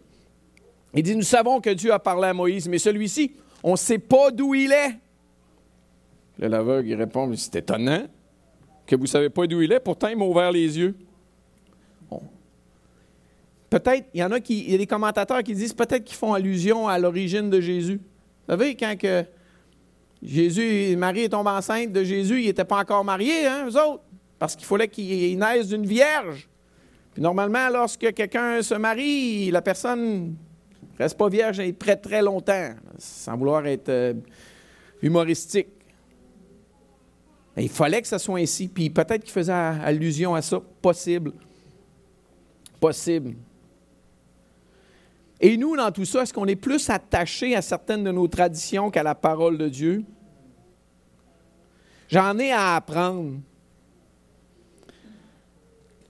Il 0.94 1.02
dit, 1.02 1.16
nous 1.16 1.24
savons 1.24 1.60
que 1.60 1.72
Dieu 1.72 1.92
a 1.92 1.98
parlé 1.98 2.28
à 2.28 2.34
Moïse, 2.34 2.70
mais 2.70 2.78
celui-ci, 2.78 3.34
on 3.64 3.72
ne 3.72 3.76
sait 3.76 3.98
pas 3.98 4.30
d'où 4.30 4.54
il 4.54 4.72
est. 4.72 5.00
L'aveugle, 6.38 6.88
il 6.88 6.94
répond, 6.94 7.36
c'est 7.36 7.56
étonnant 7.56 8.04
que 8.86 8.96
vous 8.96 9.04
ne 9.04 9.08
savez 9.08 9.30
pas 9.32 9.48
d'où 9.48 9.64
il 9.64 9.72
est, 9.72 9.80
pourtant 9.80 10.10
il 10.10 10.18
m'a 10.18 10.26
ouvert 10.26 10.52
les 10.52 10.78
yeux. 10.78 10.96
Peut-être, 13.72 14.08
il 14.14 14.20
y 14.20 14.24
en 14.24 14.32
a 14.32 14.40
qui, 14.40 14.64
il 14.64 14.72
y 14.72 14.76
a 14.76 14.78
des 14.78 14.88
commentateurs 14.88 15.42
qui 15.42 15.56
disent 15.56 15.74
peut-être 15.74 16.04
qu'ils 16.04 16.18
font 16.18 16.34
allusion 16.34 16.88
à 16.88 17.00
l'origine 17.00 17.50
de 17.50 17.62
Jésus. 17.62 17.98
Vous 17.98 18.54
savez, 18.54 18.76
quand 18.76 18.96
que 18.96 19.26
Jésus, 20.22 20.96
Marie 20.96 21.22
est 21.22 21.30
tombée 21.30 21.50
enceinte 21.50 21.92
de 21.92 22.04
Jésus, 22.04 22.42
il 22.42 22.46
n'était 22.46 22.64
pas 22.64 22.80
encore 22.80 23.04
marié, 23.04 23.48
hein, 23.48 23.66
eux 23.68 23.76
autres, 23.76 24.04
parce 24.38 24.56
qu'il 24.56 24.68
fallait 24.68 24.88
qu'il 24.88 25.38
naisse 25.40 25.68
d'une 25.68 25.86
vierge. 25.86 26.48
Normalement, 27.20 27.68
lorsque 27.70 28.14
quelqu'un 28.14 28.62
se 28.62 28.76
marie, 28.76 29.52
la 29.52 29.62
personne 29.62 30.30
ne 30.30 30.98
reste 30.98 31.18
pas 31.18 31.28
vierge 31.28 31.62
très 31.78 31.98
très 31.98 32.22
longtemps, 32.22 32.72
sans 32.98 33.36
vouloir 33.36 33.68
être 33.68 33.90
euh, 33.90 34.14
humoristique. 35.02 35.68
il 37.58 37.68
fallait 37.68 38.02
que 38.02 38.08
ça 38.08 38.20
soit 38.20 38.40
ainsi. 38.40 38.70
Puis 38.70 38.90
peut-être 38.90 39.24
qu'il 39.24 39.34
faisait 39.34 39.52
allusion 39.52 40.34
à 40.34 40.42
ça. 40.42 40.62
Possible. 40.82 41.34
Possible. 42.80 43.36
Et 45.42 45.58
nous, 45.58 45.76
dans 45.76 45.92
tout 45.92 46.06
ça, 46.06 46.24
est-ce 46.24 46.34
qu'on 46.34 46.46
est 46.46 46.56
plus 46.56 46.90
attaché 46.90 47.54
à 47.54 47.62
certaines 47.62 48.06
de 48.06 48.12
nos 48.12 48.30
traditions 48.30 48.90
qu'à 48.90 49.04
la 49.04 49.16
parole 49.16 49.58
de 49.58 49.68
Dieu? 49.68 50.06
J'en 52.08 52.40
ai 52.40 52.52
à 52.54 52.78
apprendre. 52.78 53.40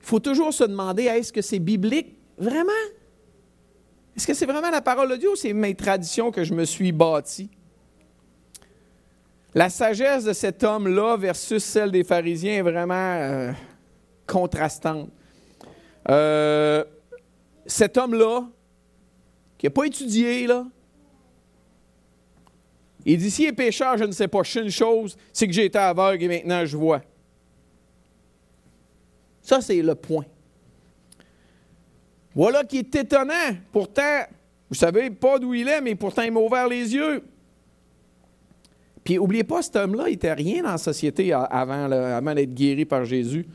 Il 0.10 0.13
faut 0.13 0.19
toujours 0.19 0.52
se 0.52 0.63
demander, 0.63 1.04
est-ce 1.04 1.32
que 1.32 1.43
c'est 1.43 1.60
biblique? 1.60 2.17
Vraiment? 2.36 2.72
Est-ce 4.17 4.26
que 4.26 4.34
c'est 4.34 4.48
vraiment 4.48 4.72
la 4.72 4.82
parole 4.82 5.08
de 5.12 5.17
Dieu 5.17 5.34
ou 5.34 5.36
c'est 5.36 5.54
mes 5.54 5.76
traditions 5.76 6.32
que 6.32 6.43
je 6.43 6.56
me 6.56 6.65
suis 6.65 6.91
bâti? 6.91 7.52
La 9.54 9.69
sagesse 9.69 10.24
de 10.24 10.34
cet 10.34 10.63
homme-là 10.63 11.15
versus 11.15 11.63
celle 11.63 11.91
des 11.91 12.04
pharisiens 12.04 12.54
est 12.54 12.62
vraiment 12.63 12.95
euh, 12.95 13.52
contrastante. 14.26 15.12
Euh, 16.10 16.84
cet 17.67 17.95
homme-là, 17.95 18.50
qui 19.60 19.67
n'a 19.67 19.69
pas 19.69 19.84
étudié, 19.84 20.48
là. 20.48 20.65
Il 23.06 23.19
dit, 23.19 23.30
s'il 23.30 23.45
est 23.45 23.54
pécheur, 23.54 23.95
je 23.95 24.06
ne 24.06 24.12
sais 24.12 24.28
pas. 24.28 24.41
Une 24.56 24.72
chose, 24.72 25.15
c'est 25.32 25.45
que 25.45 25.54
j'ai 25.54 25.65
été 25.65 25.78
aveugle 25.78 26.24
et 26.24 26.28
maintenant 26.28 26.65
je 26.65 26.76
vois. 26.76 27.04
Ça, 29.49 29.62
c'est 29.62 29.81
le 29.81 29.95
point. 29.95 30.25
Voilà 32.35 32.63
qui 32.63 32.77
est 32.77 32.95
étonnant. 32.95 33.57
Pourtant, 33.71 34.19
vous 34.69 34.75
savez 34.75 35.09
pas 35.09 35.39
d'où 35.39 35.55
il 35.55 35.67
est, 35.67 35.81
mais 35.81 35.95
pourtant 35.95 36.21
il 36.21 36.31
m'a 36.31 36.39
ouvert 36.39 36.67
les 36.67 36.93
yeux. 36.93 37.23
Puis, 39.03 39.15
n'oubliez 39.15 39.43
pas, 39.43 39.63
cet 39.63 39.75
homme-là, 39.77 40.03
il 40.07 40.12
n'était 40.12 40.33
rien 40.33 40.62
dans 40.62 40.73
la 40.73 40.77
société 40.77 41.33
avant, 41.33 41.91
avant 41.91 42.35
d'être 42.35 42.53
guéri 42.53 42.85
par 42.85 43.05
Jésus. 43.05 43.47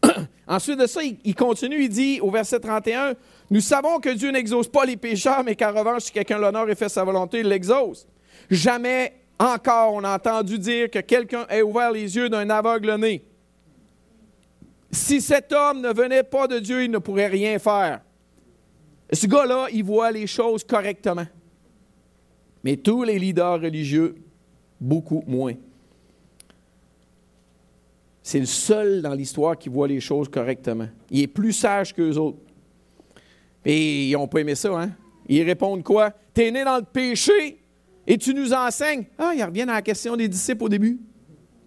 Ensuite 0.46 0.78
de 0.78 0.86
ça, 0.86 1.00
il, 1.02 1.34
continue, 1.34 1.82
il 1.82 1.88
dit 1.88 2.20
au 2.20 2.30
verset 2.30 2.60
31, 2.60 3.14
Nous 3.50 3.60
savons 3.60 3.98
que 3.98 4.10
Dieu 4.10 4.30
n'exauce 4.30 4.68
pas 4.68 4.84
les 4.84 4.96
pécheurs, 4.96 5.42
mais 5.42 5.56
qu'en 5.56 5.72
revanche, 5.72 6.04
si 6.04 6.12
quelqu'un 6.12 6.38
l'honneur 6.38 6.70
et 6.70 6.76
fait 6.76 6.88
sa 6.88 7.02
volonté, 7.02 7.40
il 7.40 7.48
l'exauce. 7.48 8.06
Jamais 8.48 9.12
encore 9.40 9.94
on 9.94 10.04
a 10.04 10.14
entendu 10.14 10.56
dire 10.56 10.88
que 10.88 11.00
quelqu'un 11.00 11.46
ait 11.50 11.62
ouvert 11.62 11.90
les 11.90 12.14
yeux 12.14 12.28
d'un 12.28 12.48
aveugle 12.48 12.94
né. 12.94 13.24
Si 14.92 15.20
cet 15.22 15.52
homme 15.52 15.80
ne 15.80 15.92
venait 15.92 16.22
pas 16.22 16.46
de 16.46 16.58
Dieu, 16.58 16.84
il 16.84 16.90
ne 16.90 16.98
pourrait 16.98 17.28
rien 17.28 17.58
faire. 17.58 18.02
Ce 19.10 19.26
gars-là, 19.26 19.68
il 19.72 19.84
voit 19.84 20.10
les 20.10 20.26
choses 20.26 20.64
correctement. 20.64 21.26
Mais 22.62 22.76
tous 22.76 23.02
les 23.02 23.18
leaders 23.18 23.60
religieux, 23.60 24.14
beaucoup 24.80 25.24
moins. 25.26 25.54
C'est 28.22 28.38
le 28.38 28.46
seul 28.46 29.02
dans 29.02 29.14
l'histoire 29.14 29.58
qui 29.58 29.68
voit 29.68 29.88
les 29.88 30.00
choses 30.00 30.28
correctement. 30.28 30.88
Il 31.10 31.22
est 31.22 31.26
plus 31.26 31.52
sage 31.52 31.92
qu'eux 31.92 32.16
autres. 32.16 32.38
Et 33.64 34.08
ils 34.08 34.12
n'ont 34.12 34.28
pas 34.28 34.40
aimé 34.40 34.54
ça, 34.54 34.70
hein? 34.80 34.90
Ils 35.28 35.42
répondent 35.42 35.82
quoi? 35.82 36.12
T'es 36.34 36.50
né 36.50 36.64
dans 36.64 36.76
le 36.76 36.84
péché 36.84 37.58
et 38.06 38.18
tu 38.18 38.34
nous 38.34 38.52
enseignes. 38.52 39.04
Ah, 39.18 39.32
ils 39.36 39.42
reviennent 39.42 39.70
à 39.70 39.74
la 39.74 39.82
question 39.82 40.16
des 40.16 40.28
disciples 40.28 40.64
au 40.64 40.68
début. 40.68 41.00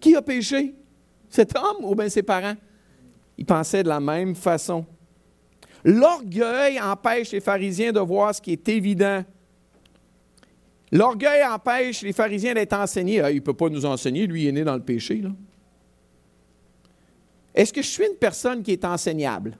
Qui 0.00 0.14
a 0.14 0.22
péché? 0.22 0.74
Cet 1.28 1.56
homme 1.56 1.84
ou 1.84 1.94
bien 1.94 2.08
ses 2.08 2.22
parents? 2.22 2.54
Ils 3.38 3.46
pensaient 3.46 3.82
de 3.82 3.88
la 3.88 4.00
même 4.00 4.34
façon. 4.34 4.84
L'orgueil 5.84 6.80
empêche 6.80 7.32
les 7.32 7.40
pharisiens 7.40 7.92
de 7.92 8.00
voir 8.00 8.34
ce 8.34 8.40
qui 8.40 8.52
est 8.52 8.68
évident. 8.68 9.24
L'orgueil 10.90 11.44
empêche 11.44 12.02
les 12.02 12.12
pharisiens 12.12 12.54
d'être 12.54 12.72
enseignés. 12.72 13.20
Ah, 13.20 13.30
il 13.30 13.36
ne 13.36 13.40
peut 13.40 13.54
pas 13.54 13.68
nous 13.68 13.84
enseigner, 13.84 14.26
lui, 14.26 14.46
est 14.46 14.52
né 14.52 14.64
dans 14.64 14.74
le 14.74 14.82
péché. 14.82 15.22
Est-ce 17.54 17.72
que 17.72 17.82
je 17.82 17.88
suis 17.88 18.06
une 18.06 18.16
personne 18.16 18.62
qui 18.62 18.72
est 18.72 18.84
enseignable? 18.84 19.56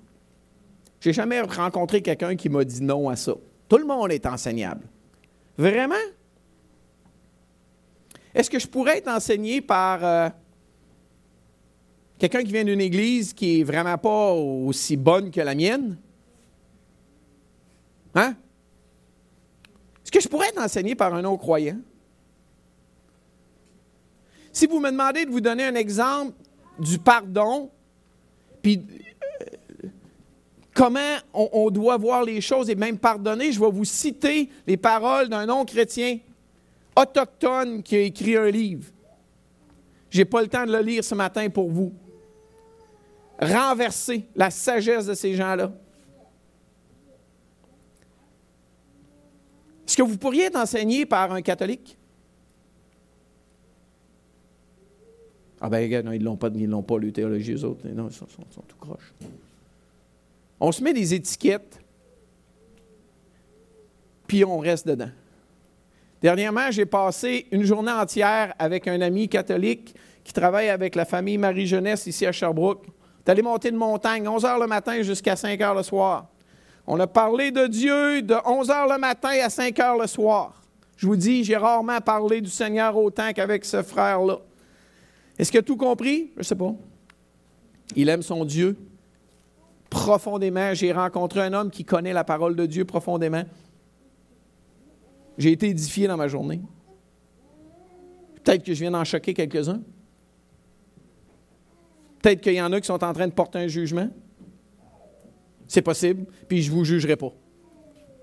Je 1.01 1.09
n'ai 1.09 1.12
jamais 1.12 1.41
rencontré 1.41 2.03
quelqu'un 2.03 2.37
qui 2.37 2.49
m'a 2.49 2.65
dit 2.65 2.83
non 2.83 3.09
à 3.09 3.17
ça. 3.17 3.35
Tout 3.69 3.79
le 3.79 3.87
monde 3.87 4.12
est 4.12 4.27
enseignable. 4.27 4.87
Vraiment? 5.57 5.95
Est-ce 8.35 8.51
que 8.51 8.59
je 8.59 8.67
pourrais 8.67 8.99
être 8.99 9.09
enseigné 9.09 9.61
par 9.61 10.05
euh, 10.05 10.29
quelqu'un 12.18 12.42
qui 12.42 12.52
vient 12.52 12.64
d'une 12.64 12.81
église 12.81 13.33
qui 13.33 13.59
n'est 13.59 13.64
vraiment 13.64 13.98
pas 13.98 14.33
aussi 14.33 14.96
bonne 14.96 15.31
que 15.31 15.40
la 15.40 15.55
mienne? 15.55 15.98
Hein? 18.14 18.35
Est-ce 20.02 20.11
que 20.11 20.20
je 20.20 20.29
pourrais 20.29 20.48
être 20.48 20.62
enseigné 20.62 20.94
par 20.94 21.14
un 21.14 21.22
non-croyant? 21.22 21.79
Si 24.52 24.66
vous 24.66 24.81
me 24.81 24.90
demandez 24.90 25.26
de 25.26 25.31
vous 25.31 25.40
donner 25.40 25.64
un 25.64 25.74
exemple 25.74 26.33
du 26.79 26.98
pardon, 26.98 27.70
puis 28.62 28.83
euh, 29.83 29.88
comment 30.72 31.16
on, 31.35 31.70
doit 31.70 31.98
voir 31.98 32.24
les 32.24 32.40
choses 32.40 32.70
et 32.70 32.74
même 32.74 32.96
pardonner, 32.96 33.52
je 33.52 33.61
vais 33.61 33.70
vous 33.70 33.85
citer 33.85 34.48
les 34.66 34.79
paroles 34.79 35.29
d'un 35.29 35.44
non-chrétien 35.44 36.20
autochtone 36.96 37.83
qui 37.83 37.96
a 37.96 38.00
écrit 38.00 38.37
un 38.37 38.50
livre. 38.50 38.90
Je 40.09 40.18
n'ai 40.18 40.24
pas 40.24 40.40
le 40.40 40.48
temps 40.48 40.64
de 40.64 40.72
le 40.72 40.81
lire 40.81 41.05
ce 41.05 41.14
matin 41.14 41.50
pour 41.50 41.70
vous. 41.70 41.92
Renverser 43.40 44.27
la 44.35 44.51
sagesse 44.51 45.07
de 45.07 45.14
ces 45.14 45.35
gens-là. 45.35 45.72
Est-ce 49.87 49.96
que 49.96 50.03
vous 50.03 50.18
pourriez 50.18 50.44
être 50.44 50.57
enseigné 50.57 51.07
par 51.07 51.33
un 51.33 51.42
catholique? 51.42 51.96
Ah 55.61 55.68
ben, 55.68 56.05
non, 56.05 56.12
ils 56.12 56.22
l'ont 56.22 56.37
pas, 56.37 56.51
ils 56.55 56.68
l'ont 56.68 56.83
pas, 56.83 56.99
le 56.99 57.12
théologie, 57.12 57.53
eux 57.53 57.64
autres. 57.64 57.87
Non, 57.88 58.09
ils 58.09 58.14
sont, 58.14 58.27
sont 58.29 58.62
tout 58.62 58.77
croches. 58.79 59.14
On 60.61 60.72
se 60.72 60.83
met 60.83 60.92
des 60.92 61.14
étiquettes, 61.14 61.81
puis 64.27 64.44
on 64.44 64.59
reste 64.59 64.87
dedans. 64.87 65.11
Dernièrement, 66.22 66.70
j'ai 66.70 66.87
passé 66.87 67.46
une 67.51 67.64
journée 67.64 67.92
entière 67.92 68.55
avec 68.59 68.88
un 68.88 69.01
ami 69.01 69.29
catholique 69.29 69.94
qui 70.25 70.33
travaille 70.33 70.68
avec 70.68 70.94
la 70.94 71.05
famille 71.05 71.38
Marie-Jeunesse 71.38 72.07
ici 72.07 72.27
à 72.27 72.33
Sherbrooke. 72.33 72.87
Allé 73.27 73.43
monter 73.43 73.71
une 73.71 73.77
montagne, 73.77 74.29
11 74.29 74.45
heures 74.45 74.59
le 74.59 74.67
matin 74.67 75.03
jusqu'à 75.03 75.37
5 75.37 75.61
heures 75.61 75.75
le 75.75 75.83
soir. 75.83 76.27
On 76.87 76.99
a 77.01 77.07
parlé 77.07 77.51
de 77.51 77.67
Dieu 77.67 78.23
de 78.23 78.37
11 78.45 78.71
heures 78.71 78.89
le 78.89 78.99
matin 78.99 79.31
à 79.43 79.51
5 79.51 79.79
heures 79.81 79.99
le 79.99 80.07
soir. 80.07 80.62
Je 80.97 81.07
vous 81.07 81.17
dis, 81.17 81.45
j'ai 81.45 81.57
rarement 81.57 82.01
parlé 82.01 82.41
du 82.41 82.49
Seigneur 82.49 82.97
autant 82.97 83.33
qu'avec 83.33 83.65
ce 83.65 83.83
frère-là. 83.83 84.39
Est-ce 85.39 85.51
qu'il 85.51 85.61
a 85.61 85.62
tout 85.62 85.77
compris? 85.77 86.31
Je 86.35 86.41
ne 86.41 86.45
sais 86.45 86.55
pas. 86.55 86.73
Il 87.95 88.09
aime 88.09 88.23
son 88.23 88.45
Dieu 88.45 88.77
profondément. 89.91 90.73
J'ai 90.75 90.93
rencontré 90.93 91.41
un 91.41 91.53
homme 91.53 91.71
qui 91.71 91.85
connaît 91.85 92.12
la 92.12 92.25
parole 92.25 92.57
de 92.57 92.65
Dieu 92.65 92.85
profondément. 92.85 93.43
J'ai 95.37 95.53
été 95.53 95.69
édifié 95.69 96.07
dans 96.07 96.17
ma 96.17 96.29
journée. 96.29 96.62
Peut-être 98.43 98.62
que 98.65 98.73
je 98.73 98.81
viens 98.81 98.93
d'en 98.93 99.05
choquer 99.05 99.35
quelques-uns. 99.35 99.83
Peut-être 102.27 102.41
qu'il 102.41 102.55
y 102.55 102.61
en 102.61 102.73
a 102.73 102.81
qui 102.81 102.89
sont 102.89 103.05
en 103.05 103.12
train 103.12 103.29
de 103.29 103.33
porter 103.33 103.61
un 103.61 103.69
jugement. 103.69 104.11
C'est 105.69 105.81
possible, 105.81 106.27
puis 106.49 106.61
je 106.61 106.73
ne 106.73 106.77
vous 106.77 106.85
jugerai 106.85 107.15
pas. 107.15 107.33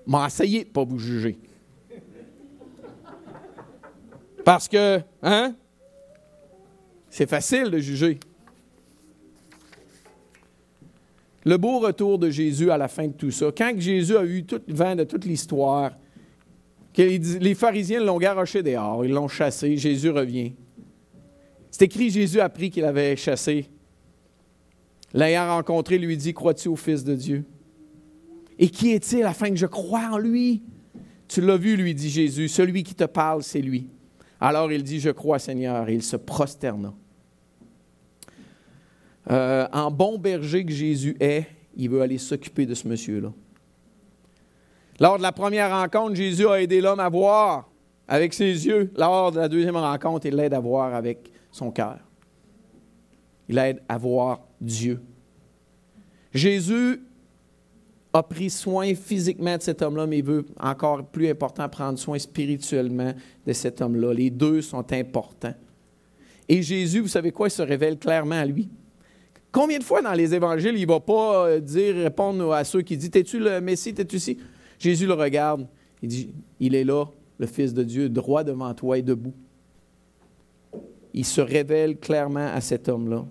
Mais 0.06 0.18
essayez 0.26 0.64
de 0.64 0.68
pas 0.68 0.84
vous 0.84 0.98
juger. 0.98 1.38
Parce 4.44 4.68
que, 4.68 5.00
hein? 5.22 5.54
C'est 7.08 7.26
facile 7.26 7.70
de 7.70 7.78
juger. 7.78 8.20
Le 11.46 11.56
beau 11.56 11.78
retour 11.78 12.18
de 12.18 12.28
Jésus 12.28 12.70
à 12.70 12.76
la 12.76 12.88
fin 12.88 13.08
de 13.08 13.14
tout 13.14 13.30
ça, 13.30 13.46
quand 13.56 13.72
Jésus 13.78 14.18
a 14.18 14.24
eu 14.26 14.44
tout 14.44 14.60
le 14.68 14.74
vent 14.74 14.94
de 14.94 15.04
toute 15.04 15.24
l'histoire, 15.24 15.92
les 16.94 17.54
pharisiens 17.54 18.04
l'ont 18.04 18.18
garoché 18.18 18.62
dehors, 18.62 19.02
ils 19.06 19.12
l'ont 19.12 19.28
chassé, 19.28 19.78
Jésus 19.78 20.10
revient. 20.10 20.52
C'est 21.70 21.86
écrit, 21.86 22.10
Jésus 22.10 22.38
a 22.40 22.44
appris 22.44 22.68
qu'il 22.68 22.84
avait 22.84 23.16
chassé. 23.16 23.70
L'ayant 25.14 25.46
rencontré, 25.46 25.96
lui 25.96 26.16
dit, 26.16 26.34
crois-tu 26.34 26.68
au 26.68 26.76
Fils 26.76 27.04
de 27.04 27.14
Dieu? 27.14 27.44
Et 28.58 28.68
qui 28.68 28.90
est-il 28.90 29.22
afin 29.22 29.48
que 29.50 29.56
je 29.56 29.66
croie 29.66 30.10
en 30.12 30.18
lui? 30.18 30.62
Tu 31.28 31.40
l'as 31.40 31.56
vu, 31.56 31.76
lui 31.76 31.94
dit 31.94 32.10
Jésus, 32.10 32.48
celui 32.48 32.82
qui 32.82 32.94
te 32.94 33.04
parle, 33.04 33.42
c'est 33.42 33.62
lui. 33.62 33.88
Alors 34.40 34.70
il 34.70 34.82
dit, 34.82 35.00
je 35.00 35.10
crois 35.10 35.38
Seigneur, 35.38 35.88
et 35.88 35.94
il 35.94 36.02
se 36.02 36.16
prosterna. 36.16 36.92
Euh, 39.30 39.66
en 39.72 39.90
bon 39.90 40.18
berger 40.18 40.66
que 40.66 40.72
Jésus 40.72 41.16
est, 41.18 41.46
il 41.76 41.88
veut 41.88 42.02
aller 42.02 42.18
s'occuper 42.18 42.66
de 42.66 42.74
ce 42.74 42.86
monsieur-là. 42.86 43.32
Lors 45.00 45.16
de 45.16 45.22
la 45.22 45.32
première 45.32 45.70
rencontre, 45.70 46.14
Jésus 46.14 46.46
a 46.46 46.60
aidé 46.60 46.80
l'homme 46.80 47.00
à 47.00 47.08
voir 47.08 47.70
avec 48.06 48.34
ses 48.34 48.66
yeux. 48.66 48.92
Lors 48.96 49.32
de 49.32 49.38
la 49.38 49.48
deuxième 49.48 49.76
rencontre, 49.76 50.26
il 50.26 50.36
l'aide 50.36 50.54
à 50.54 50.60
voir 50.60 50.94
avec 50.94 51.32
son 51.50 51.70
cœur. 51.70 51.98
Il 53.48 53.56
l'aide 53.56 53.82
à 53.88 53.98
voir 53.98 54.40
Dieu. 54.64 55.00
Jésus 56.32 57.00
a 58.12 58.22
pris 58.22 58.50
soin 58.50 58.94
physiquement 58.94 59.56
de 59.56 59.62
cet 59.62 59.82
homme-là, 59.82 60.06
mais 60.06 60.18
il 60.18 60.24
veut 60.24 60.46
encore 60.58 61.04
plus 61.04 61.28
important 61.28 61.68
prendre 61.68 61.98
soin 61.98 62.18
spirituellement 62.18 63.12
de 63.46 63.52
cet 63.52 63.80
homme-là. 63.80 64.14
Les 64.14 64.30
deux 64.30 64.62
sont 64.62 64.92
importants. 64.92 65.54
Et 66.48 66.62
Jésus, 66.62 67.00
vous 67.00 67.08
savez 67.08 67.32
quoi, 67.32 67.48
il 67.48 67.50
se 67.50 67.62
révèle 67.62 67.98
clairement 67.98 68.36
à 68.36 68.44
lui. 68.44 68.68
Combien 69.50 69.78
de 69.78 69.84
fois 69.84 70.02
dans 70.02 70.12
les 70.12 70.34
évangiles, 70.34 70.76
il 70.76 70.82
ne 70.82 70.92
va 70.92 71.00
pas 71.00 71.46
euh, 71.46 71.60
dire, 71.60 71.94
répondre 71.94 72.52
à 72.52 72.64
ceux 72.64 72.82
qui 72.82 72.96
disent 72.96 73.10
T'es-tu 73.10 73.38
le 73.38 73.60
Messie, 73.60 73.94
t'es-tu 73.94 74.16
ici 74.16 74.38
Jésus 74.78 75.06
le 75.06 75.14
regarde. 75.14 75.66
Il 76.02 76.08
dit 76.08 76.34
Il 76.60 76.74
est 76.74 76.84
là, 76.84 77.06
le 77.38 77.46
Fils 77.46 77.72
de 77.72 77.82
Dieu, 77.82 78.08
droit 78.08 78.44
devant 78.44 78.74
toi 78.74 78.98
et 78.98 79.02
debout. 79.02 79.34
Il 81.12 81.24
se 81.24 81.40
révèle 81.40 81.98
clairement 81.98 82.48
à 82.52 82.60
cet 82.60 82.88
homme-là. 82.88 83.24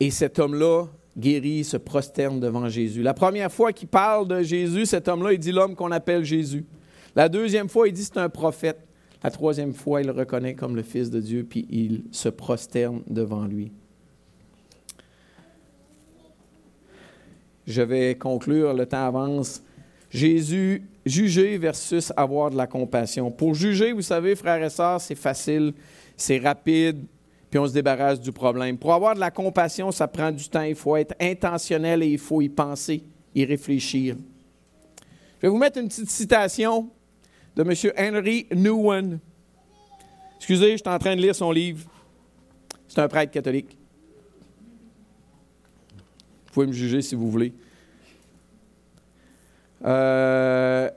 Et 0.00 0.10
cet 0.10 0.38
homme-là, 0.38 0.86
guéri, 1.16 1.64
se 1.64 1.76
prosterne 1.76 2.38
devant 2.40 2.68
Jésus. 2.68 3.02
La 3.02 3.14
première 3.14 3.50
fois 3.50 3.72
qu'il 3.72 3.88
parle 3.88 4.28
de 4.28 4.42
Jésus, 4.42 4.86
cet 4.86 5.08
homme-là, 5.08 5.32
il 5.32 5.38
dit 5.38 5.52
l'homme 5.52 5.74
qu'on 5.74 5.90
appelle 5.90 6.24
Jésus. 6.24 6.64
La 7.16 7.28
deuxième 7.28 7.68
fois, 7.68 7.88
il 7.88 7.92
dit 7.92 8.04
c'est 8.04 8.18
un 8.18 8.28
prophète. 8.28 8.78
La 9.22 9.30
troisième 9.30 9.74
fois, 9.74 10.00
il 10.00 10.06
le 10.06 10.12
reconnaît 10.12 10.54
comme 10.54 10.76
le 10.76 10.82
Fils 10.82 11.10
de 11.10 11.20
Dieu, 11.20 11.44
puis 11.48 11.66
il 11.70 12.04
se 12.12 12.28
prosterne 12.28 13.02
devant 13.08 13.44
lui. 13.44 13.72
Je 17.66 17.82
vais 17.82 18.14
conclure, 18.14 18.72
le 18.72 18.86
temps 18.86 19.06
avance. 19.06 19.62
Jésus, 20.10 20.84
juger 21.04 21.58
versus 21.58 22.12
avoir 22.16 22.50
de 22.50 22.56
la 22.56 22.66
compassion. 22.66 23.30
Pour 23.30 23.54
juger, 23.54 23.92
vous 23.92 24.02
savez, 24.02 24.36
frères 24.36 24.62
et 24.62 24.70
sœurs, 24.70 25.00
c'est 25.00 25.14
facile, 25.14 25.74
c'est 26.16 26.38
rapide, 26.38 27.04
puis 27.50 27.58
on 27.58 27.66
se 27.66 27.72
débarrasse 27.72 28.20
du 28.20 28.32
problème. 28.32 28.76
Pour 28.76 28.92
avoir 28.92 29.14
de 29.14 29.20
la 29.20 29.30
compassion, 29.30 29.90
ça 29.90 30.06
prend 30.06 30.30
du 30.30 30.48
temps, 30.48 30.62
il 30.62 30.74
faut 30.74 30.96
être 30.96 31.14
intentionnel 31.20 32.02
et 32.02 32.08
il 32.08 32.18
faut 32.18 32.42
y 32.42 32.48
penser, 32.48 33.02
y 33.34 33.44
réfléchir. 33.44 34.16
Je 35.38 35.42
vais 35.42 35.48
vous 35.48 35.58
mettre 35.58 35.78
une 35.78 35.88
petite 35.88 36.10
citation 36.10 36.90
de 37.56 37.62
M. 37.62 37.92
Henry 37.96 38.46
Newen. 38.54 39.20
Excusez, 40.36 40.72
je 40.72 40.76
suis 40.76 40.88
en 40.88 40.98
train 40.98 41.16
de 41.16 41.20
lire 41.20 41.34
son 41.34 41.50
livre. 41.50 41.88
C'est 42.86 43.00
un 43.00 43.08
prêtre 43.08 43.32
catholique. 43.32 43.76
Vous 46.46 46.52
pouvez 46.52 46.66
me 46.66 46.72
juger 46.72 47.02
si 47.02 47.14
vous 47.14 47.30
voulez. 47.30 47.52
Euh, 49.84 50.90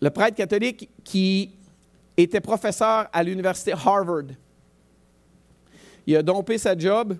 le 0.00 0.10
prêtre 0.10 0.36
catholique 0.36 0.88
qui 1.04 1.50
était 2.16 2.40
professeur 2.40 3.08
à 3.12 3.22
l'université 3.22 3.72
Harvard. 3.72 4.26
Il 6.06 6.16
a 6.16 6.22
dompé 6.22 6.58
sa 6.58 6.76
job 6.76 7.16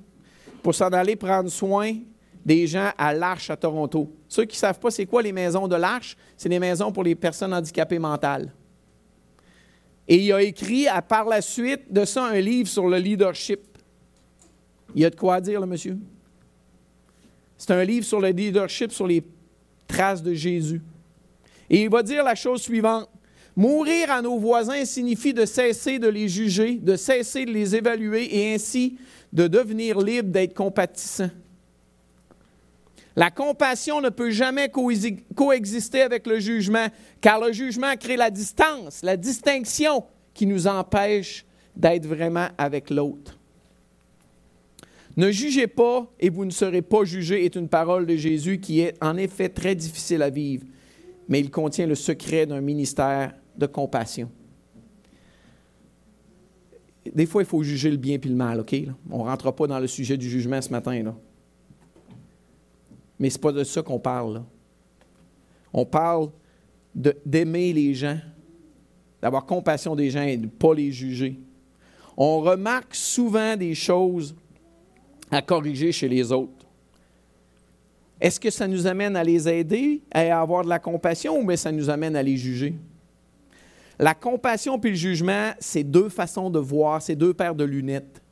pour 0.62 0.74
s'en 0.74 0.88
aller 0.88 1.16
prendre 1.16 1.50
soin 1.50 1.94
des 2.44 2.66
gens 2.66 2.90
à 2.96 3.12
l'Arche 3.12 3.50
à 3.50 3.56
Toronto. 3.56 4.10
Ceux 4.28 4.44
qui 4.44 4.56
ne 4.56 4.60
savent 4.60 4.78
pas 4.78 4.90
c'est 4.90 5.06
quoi 5.06 5.22
les 5.22 5.32
maisons 5.32 5.68
de 5.68 5.76
l'Arche, 5.76 6.16
c'est 6.36 6.48
les 6.48 6.58
maisons 6.58 6.90
pour 6.92 7.04
les 7.04 7.14
personnes 7.14 7.52
handicapées 7.52 7.98
mentales. 7.98 8.52
Et 10.08 10.16
il 10.16 10.32
a 10.32 10.42
écrit 10.42 10.88
à, 10.88 11.02
par 11.02 11.26
la 11.26 11.40
suite 11.40 11.92
de 11.92 12.04
ça 12.04 12.24
un 12.24 12.40
livre 12.40 12.68
sur 12.68 12.88
le 12.88 12.96
leadership. 12.96 13.60
Il 14.94 15.02
y 15.02 15.04
a 15.04 15.10
de 15.10 15.16
quoi 15.16 15.40
dire, 15.40 15.60
le 15.60 15.66
monsieur? 15.66 15.98
C'est 17.56 17.70
un 17.72 17.84
livre 17.84 18.04
sur 18.04 18.20
le 18.20 18.30
leadership, 18.30 18.90
sur 18.90 19.06
les 19.06 19.22
traces 19.86 20.22
de 20.22 20.34
Jésus. 20.34 20.82
Et 21.68 21.82
il 21.82 21.90
va 21.90 22.02
dire 22.02 22.24
la 22.24 22.34
chose 22.34 22.62
suivante. 22.62 23.08
Mourir 23.56 24.10
à 24.10 24.22
nos 24.22 24.38
voisins 24.38 24.84
signifie 24.84 25.34
de 25.34 25.44
cesser 25.44 25.98
de 25.98 26.08
les 26.08 26.28
juger, 26.28 26.76
de 26.76 26.96
cesser 26.96 27.44
de 27.44 27.50
les 27.50 27.74
évaluer 27.74 28.36
et 28.36 28.54
ainsi 28.54 28.96
de 29.32 29.46
devenir 29.46 29.98
libre 29.98 30.30
d'être 30.30 30.54
compatissant. 30.54 31.30
La 33.16 33.30
compassion 33.30 34.00
ne 34.00 34.08
peut 34.08 34.30
jamais 34.30 34.70
coexister 35.34 36.02
avec 36.02 36.26
le 36.26 36.38
jugement, 36.38 36.86
car 37.20 37.40
le 37.40 37.52
jugement 37.52 37.96
crée 37.96 38.16
la 38.16 38.30
distance, 38.30 39.02
la 39.02 39.16
distinction 39.16 40.04
qui 40.32 40.46
nous 40.46 40.66
empêche 40.66 41.44
d'être 41.76 42.06
vraiment 42.06 42.48
avec 42.56 42.88
l'autre. 42.88 43.36
Ne 45.16 45.30
jugez 45.32 45.66
pas 45.66 46.06
et 46.20 46.30
vous 46.30 46.44
ne 46.44 46.50
serez 46.50 46.82
pas 46.82 47.04
jugés 47.04 47.44
est 47.44 47.56
une 47.56 47.68
parole 47.68 48.06
de 48.06 48.16
Jésus 48.16 48.60
qui 48.60 48.80
est 48.80 48.94
en 49.02 49.16
effet 49.16 49.48
très 49.48 49.74
difficile 49.74 50.22
à 50.22 50.30
vivre, 50.30 50.64
mais 51.28 51.40
il 51.40 51.50
contient 51.50 51.86
le 51.86 51.96
secret 51.96 52.46
d'un 52.46 52.60
ministère 52.60 53.34
de 53.60 53.66
compassion. 53.66 54.30
Des 57.14 57.26
fois, 57.26 57.42
il 57.42 57.46
faut 57.46 57.62
juger 57.62 57.90
le 57.90 57.96
bien 57.96 58.18
et 58.22 58.28
le 58.28 58.34
mal, 58.34 58.60
OK? 58.60 58.74
On 59.10 59.18
ne 59.18 59.22
rentre 59.24 59.52
pas 59.52 59.66
dans 59.66 59.78
le 59.78 59.86
sujet 59.86 60.16
du 60.16 60.28
jugement 60.28 60.60
ce 60.60 60.70
matin. 60.70 61.02
Là. 61.02 61.14
Mais 63.18 63.30
ce 63.30 63.36
n'est 63.36 63.40
pas 63.40 63.52
de 63.52 63.64
ça 63.64 63.82
qu'on 63.82 63.98
parle. 63.98 64.42
On 65.72 65.84
parle 65.84 66.30
d'aimer 66.94 67.72
les 67.72 67.94
gens, 67.94 68.18
d'avoir 69.22 69.46
compassion 69.46 69.94
des 69.94 70.10
gens 70.10 70.22
et 70.22 70.36
de 70.36 70.46
ne 70.46 70.50
pas 70.50 70.74
les 70.74 70.90
juger. 70.90 71.38
On 72.16 72.40
remarque 72.40 72.94
souvent 72.94 73.56
des 73.56 73.74
choses 73.74 74.34
à 75.30 75.42
corriger 75.42 75.92
chez 75.92 76.08
les 76.08 76.32
autres. 76.32 76.66
Est-ce 78.20 78.38
que 78.38 78.50
ça 78.50 78.68
nous 78.68 78.86
amène 78.86 79.16
à 79.16 79.24
les 79.24 79.48
aider, 79.48 80.02
à 80.10 80.40
avoir 80.40 80.64
de 80.64 80.68
la 80.68 80.78
compassion, 80.78 81.38
ou 81.40 81.46
bien 81.46 81.56
ça 81.56 81.72
nous 81.72 81.88
amène 81.88 82.16
à 82.16 82.22
les 82.22 82.36
juger? 82.36 82.74
La 84.00 84.14
compassion 84.14 84.78
puis 84.78 84.92
le 84.92 84.96
jugement, 84.96 85.50
c'est 85.58 85.84
deux 85.84 86.08
façons 86.08 86.48
de 86.48 86.58
voir, 86.58 87.02
c'est 87.02 87.16
deux 87.16 87.34
paires 87.34 87.54
de 87.54 87.64
lunettes. 87.64 88.22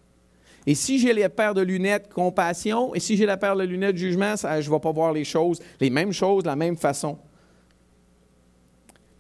Et 0.66 0.74
si 0.74 0.98
j'ai 0.98 1.12
les 1.12 1.28
paires 1.28 1.52
de 1.52 1.60
lunettes 1.60 2.08
compassion, 2.08 2.94
et 2.94 3.00
si 3.00 3.18
j'ai 3.18 3.26
la 3.26 3.36
paire 3.36 3.54
de 3.54 3.64
lunettes 3.64 3.98
jugement, 3.98 4.34
je 4.34 4.46
ne 4.46 4.74
vais 4.74 4.80
pas 4.80 4.92
voir 4.92 5.12
les 5.12 5.24
choses, 5.24 5.60
les 5.78 5.90
mêmes 5.90 6.12
choses, 6.12 6.46
la 6.46 6.56
même 6.56 6.78
façon. 6.78 7.18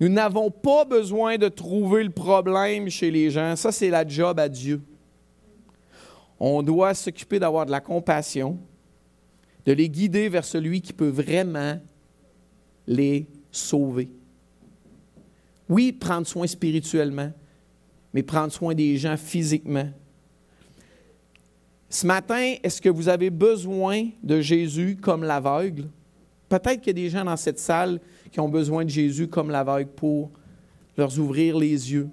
Nous 0.00 0.08
n'avons 0.08 0.50
pas 0.50 0.86
besoin 0.86 1.36
de 1.36 1.48
trouver 1.48 2.02
le 2.02 2.10
problème 2.10 2.88
chez 2.88 3.10
les 3.10 3.28
gens. 3.30 3.54
Ça, 3.54 3.70
c'est 3.70 3.90
la 3.90 4.08
job 4.08 4.40
à 4.40 4.48
Dieu. 4.48 4.80
On 6.40 6.62
doit 6.62 6.94
s'occuper 6.94 7.38
d'avoir 7.38 7.66
de 7.66 7.72
la 7.72 7.82
compassion, 7.82 8.58
de 9.66 9.72
les 9.72 9.90
guider 9.90 10.30
vers 10.30 10.46
celui 10.46 10.80
qui 10.80 10.94
peut 10.94 11.08
vraiment 11.08 11.78
les 12.86 13.26
sauver. 13.50 14.08
Oui, 15.68 15.92
prendre 15.92 16.26
soin 16.26 16.46
spirituellement, 16.46 17.32
mais 18.14 18.22
prendre 18.22 18.52
soin 18.52 18.74
des 18.74 18.96
gens 18.96 19.16
physiquement. 19.16 19.88
Ce 21.90 22.06
matin, 22.06 22.54
est-ce 22.62 22.80
que 22.80 22.88
vous 22.88 23.08
avez 23.08 23.30
besoin 23.30 24.08
de 24.22 24.40
Jésus 24.40 24.96
comme 25.00 25.24
l'aveugle? 25.24 25.88
Peut-être 26.48 26.80
qu'il 26.80 26.88
y 26.98 27.02
a 27.02 27.04
des 27.04 27.10
gens 27.10 27.24
dans 27.24 27.36
cette 27.36 27.58
salle 27.58 28.00
qui 28.30 28.40
ont 28.40 28.48
besoin 28.48 28.84
de 28.84 28.90
Jésus 28.90 29.28
comme 29.28 29.50
l'aveugle 29.50 29.90
pour 29.90 30.30
leur 30.96 31.18
ouvrir 31.18 31.58
les 31.58 31.92
yeux, 31.92 32.08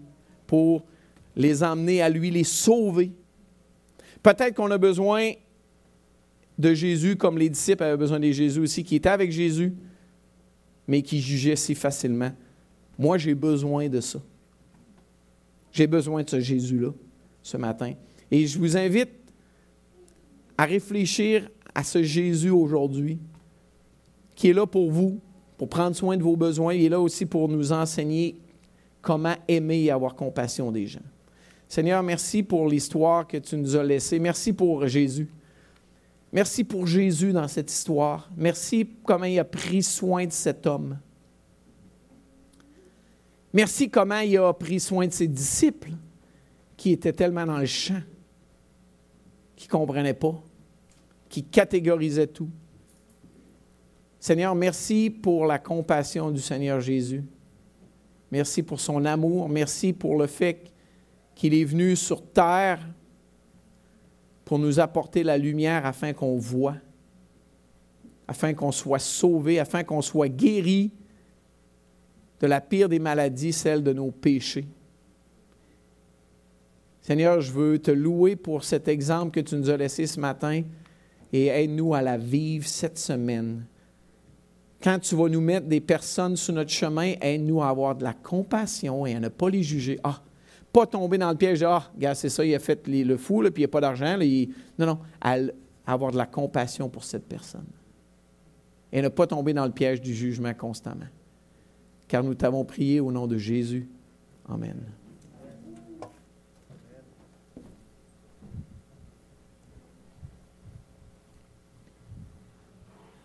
pour 0.47 0.84
les 1.36 1.64
emmener 1.64 2.01
à 2.01 2.10
lui, 2.10 2.32
les 2.32 2.43
sauver. 2.43 3.12
Peut-être 4.24 4.56
qu'on 4.56 4.72
a 4.72 4.78
besoin 4.78 5.34
de 6.58 6.74
Jésus 6.74 7.16
comme 7.16 7.38
les 7.38 7.49
disciples 7.49 7.84
avaient 7.84 7.97
besoin 7.97 8.20
de 8.20 8.32
Jésus 8.32 8.60
aussi, 8.60 8.84
qui 8.84 8.95
étaient 8.95 9.10
avec 9.10 9.32
Jésus, 9.32 9.74
mais 10.88 11.01
qui 11.01 11.20
jugeaient 11.20 11.56
si 11.56 11.76
facilement. 11.76 12.32
Moi, 12.98 13.18
j'ai 13.18 13.36
besoin 13.36 13.89
de 13.89 14.00
ça. 14.02 14.20
J'ai 15.72 15.88
besoin 15.88 16.24
de 16.24 16.30
ce 16.30 16.39
Jésus-là 16.39 16.91
ce 17.43 17.58
matin. 17.58 17.93
Et 18.32 18.48
je 18.48 18.58
vous 18.58 18.78
invite 18.78 19.10
à 20.58 20.66
réfléchir 20.66 21.50
à 21.74 21.84
ce 21.84 22.02
Jésus 22.02 22.50
aujourd'hui, 22.50 23.20
qui 24.36 24.50
est 24.50 24.54
là 24.54 24.66
pour 24.66 24.89
vous, 24.89 25.20
pour 25.58 25.70
prendre 25.70 25.96
soin 25.96 26.18
de 26.18 26.24
vos 26.24 26.36
besoins. 26.36 26.74
Il 26.74 26.86
est 26.86 26.89
là 26.89 27.00
aussi 27.00 27.26
pour 27.26 27.50
nous 27.50 27.72
enseigner 27.72 28.39
comment 29.02 29.36
aimer 29.48 29.84
et 29.84 29.91
avoir 29.91 30.16
compassion 30.16 30.72
des 30.72 30.88
gens. 30.88 31.02
Seigneur, 31.68 32.02
merci 32.04 32.41
pour 32.41 32.68
l'histoire 32.70 33.28
que 33.28 33.38
tu 33.38 33.58
nous 33.58 33.76
as 33.76 33.84
laissée. 33.84 34.20
Merci 34.20 34.54
pour 34.54 34.88
Jésus. 34.88 35.28
Merci 36.32 36.64
pour 36.64 36.88
Jésus 36.88 37.32
dans 37.32 37.48
cette 37.48 37.72
histoire. 37.72 38.30
Merci 38.36 38.89
comment 39.04 39.26
il 39.26 39.39
a 39.39 39.46
pris 39.46 39.84
soin 39.84 40.26
de 40.26 40.32
cet 40.32 40.68
homme. 40.68 40.98
Merci 43.56 43.89
comment 43.89 44.20
il 44.20 44.38
a 44.38 44.51
pris 44.51 44.82
soin 44.82 45.08
de 45.08 45.14
ses 45.14 45.30
disciples 45.30 45.91
qui 46.76 46.91
étaient 46.91 47.14
tellement 47.14 47.45
dans 47.45 47.58
le 47.58 47.66
champ, 47.66 48.01
qui 49.56 49.68
ne 49.68 49.72
comprenaient 49.72 50.14
pas, 50.14 50.43
qui 51.30 51.41
catégorisaient 51.41 52.28
tout. 52.28 52.49
Seigneur, 54.20 54.56
merci 54.56 55.10
pour 55.10 55.45
la 55.45 55.58
compassion 55.58 56.32
du 56.32 56.41
Seigneur 56.41 56.82
Jésus. 56.82 57.24
Merci 58.30 58.62
pour 58.62 58.82
son 58.82 59.06
amour. 59.06 59.47
Merci 59.47 59.93
pour 59.93 60.18
le 60.18 60.28
fait 60.28 60.74
qu'il 61.34 61.53
est 61.53 61.64
venu 61.64 61.95
sur 61.95 62.22
terre 62.22 62.86
pour 64.43 64.60
nous 64.60 64.82
apporter 64.82 65.24
la 65.24 65.38
lumière 65.38 65.86
afin 65.86 66.12
qu'on 66.12 66.36
voit, 66.36 66.76
afin 68.28 68.53
qu'on 68.53 68.74
soit 68.74 68.99
sauvé, 68.99 69.60
afin 69.60 69.86
qu'on 69.86 70.01
soit 70.01 70.28
guéri 70.28 70.91
de 72.39 72.47
la 72.47 72.61
pire 72.61 72.89
des 72.89 72.99
maladies, 72.99 73.53
celle 73.53 73.83
de 73.83 73.93
nos 73.93 74.11
péchés. 74.11 74.65
Seigneur, 77.01 77.39
je 77.39 77.51
veux 77.51 77.79
te 77.79 77.91
louer 77.91 78.36
pour 78.36 78.63
cet 78.63 78.88
exemple 78.88 79.31
que 79.31 79.39
tu 79.39 79.55
nous 79.55 79.69
as 79.69 79.77
laissé 79.77 80.07
ce 80.07 80.19
matin 80.19 80.63
et 81.31 81.47
aide-nous 81.47 81.93
à 81.93 82.01
la 82.01 82.17
vivre 82.17 82.67
cette 82.67 82.97
semaine. 82.97 83.65
Quand 84.81 84.99
tu 84.99 85.15
vas 85.15 85.29
nous 85.29 85.41
mettre 85.41 85.67
des 85.67 85.81
personnes 85.81 86.36
sur 86.36 86.53
notre 86.53 86.71
chemin, 86.71 87.13
aide-nous 87.21 87.61
à 87.61 87.69
avoir 87.69 87.95
de 87.95 88.03
la 88.03 88.13
compassion 88.13 89.05
et 89.05 89.15
à 89.15 89.19
ne 89.19 89.29
pas 89.29 89.49
les 89.49 89.63
juger. 89.63 89.99
Ah, 90.03 90.21
pas 90.73 90.86
tomber 90.86 91.17
dans 91.17 91.29
le 91.29 91.38
piège 91.38 91.59
de 91.59 91.65
Ah, 91.65 91.89
regarde, 91.95 92.15
c'est 92.15 92.29
ça, 92.29 92.43
il 92.43 92.53
a 92.53 92.59
fait 92.59 92.88
le 92.88 93.17
fou, 93.17 93.41
puis 93.43 93.51
il 93.55 93.59
n'y 93.59 93.65
a 93.65 93.69
pas 93.69 93.81
d'argent. 93.81 94.17
Non, 94.77 94.86
non, 94.86 94.99
avoir 95.86 96.11
de 96.11 96.17
la 96.17 96.25
compassion 96.25 96.89
pour 96.89 97.03
cette 97.03 97.27
personne. 97.27 97.67
Et 98.91 99.01
ne 99.01 99.09
pas 99.09 99.27
tomber 99.27 99.53
dans 99.53 99.65
le 99.65 99.71
piège 99.71 100.01
du 100.01 100.13
jugement 100.13 100.53
constamment 100.53 101.05
car 102.08 102.24
nous 102.24 102.36
t'avons 102.36 102.66
prié 102.66 102.99
au 102.99 103.12
nom 103.12 103.28
de 103.28 103.38
Jésus. 103.38 103.88
Amen. 104.47 104.78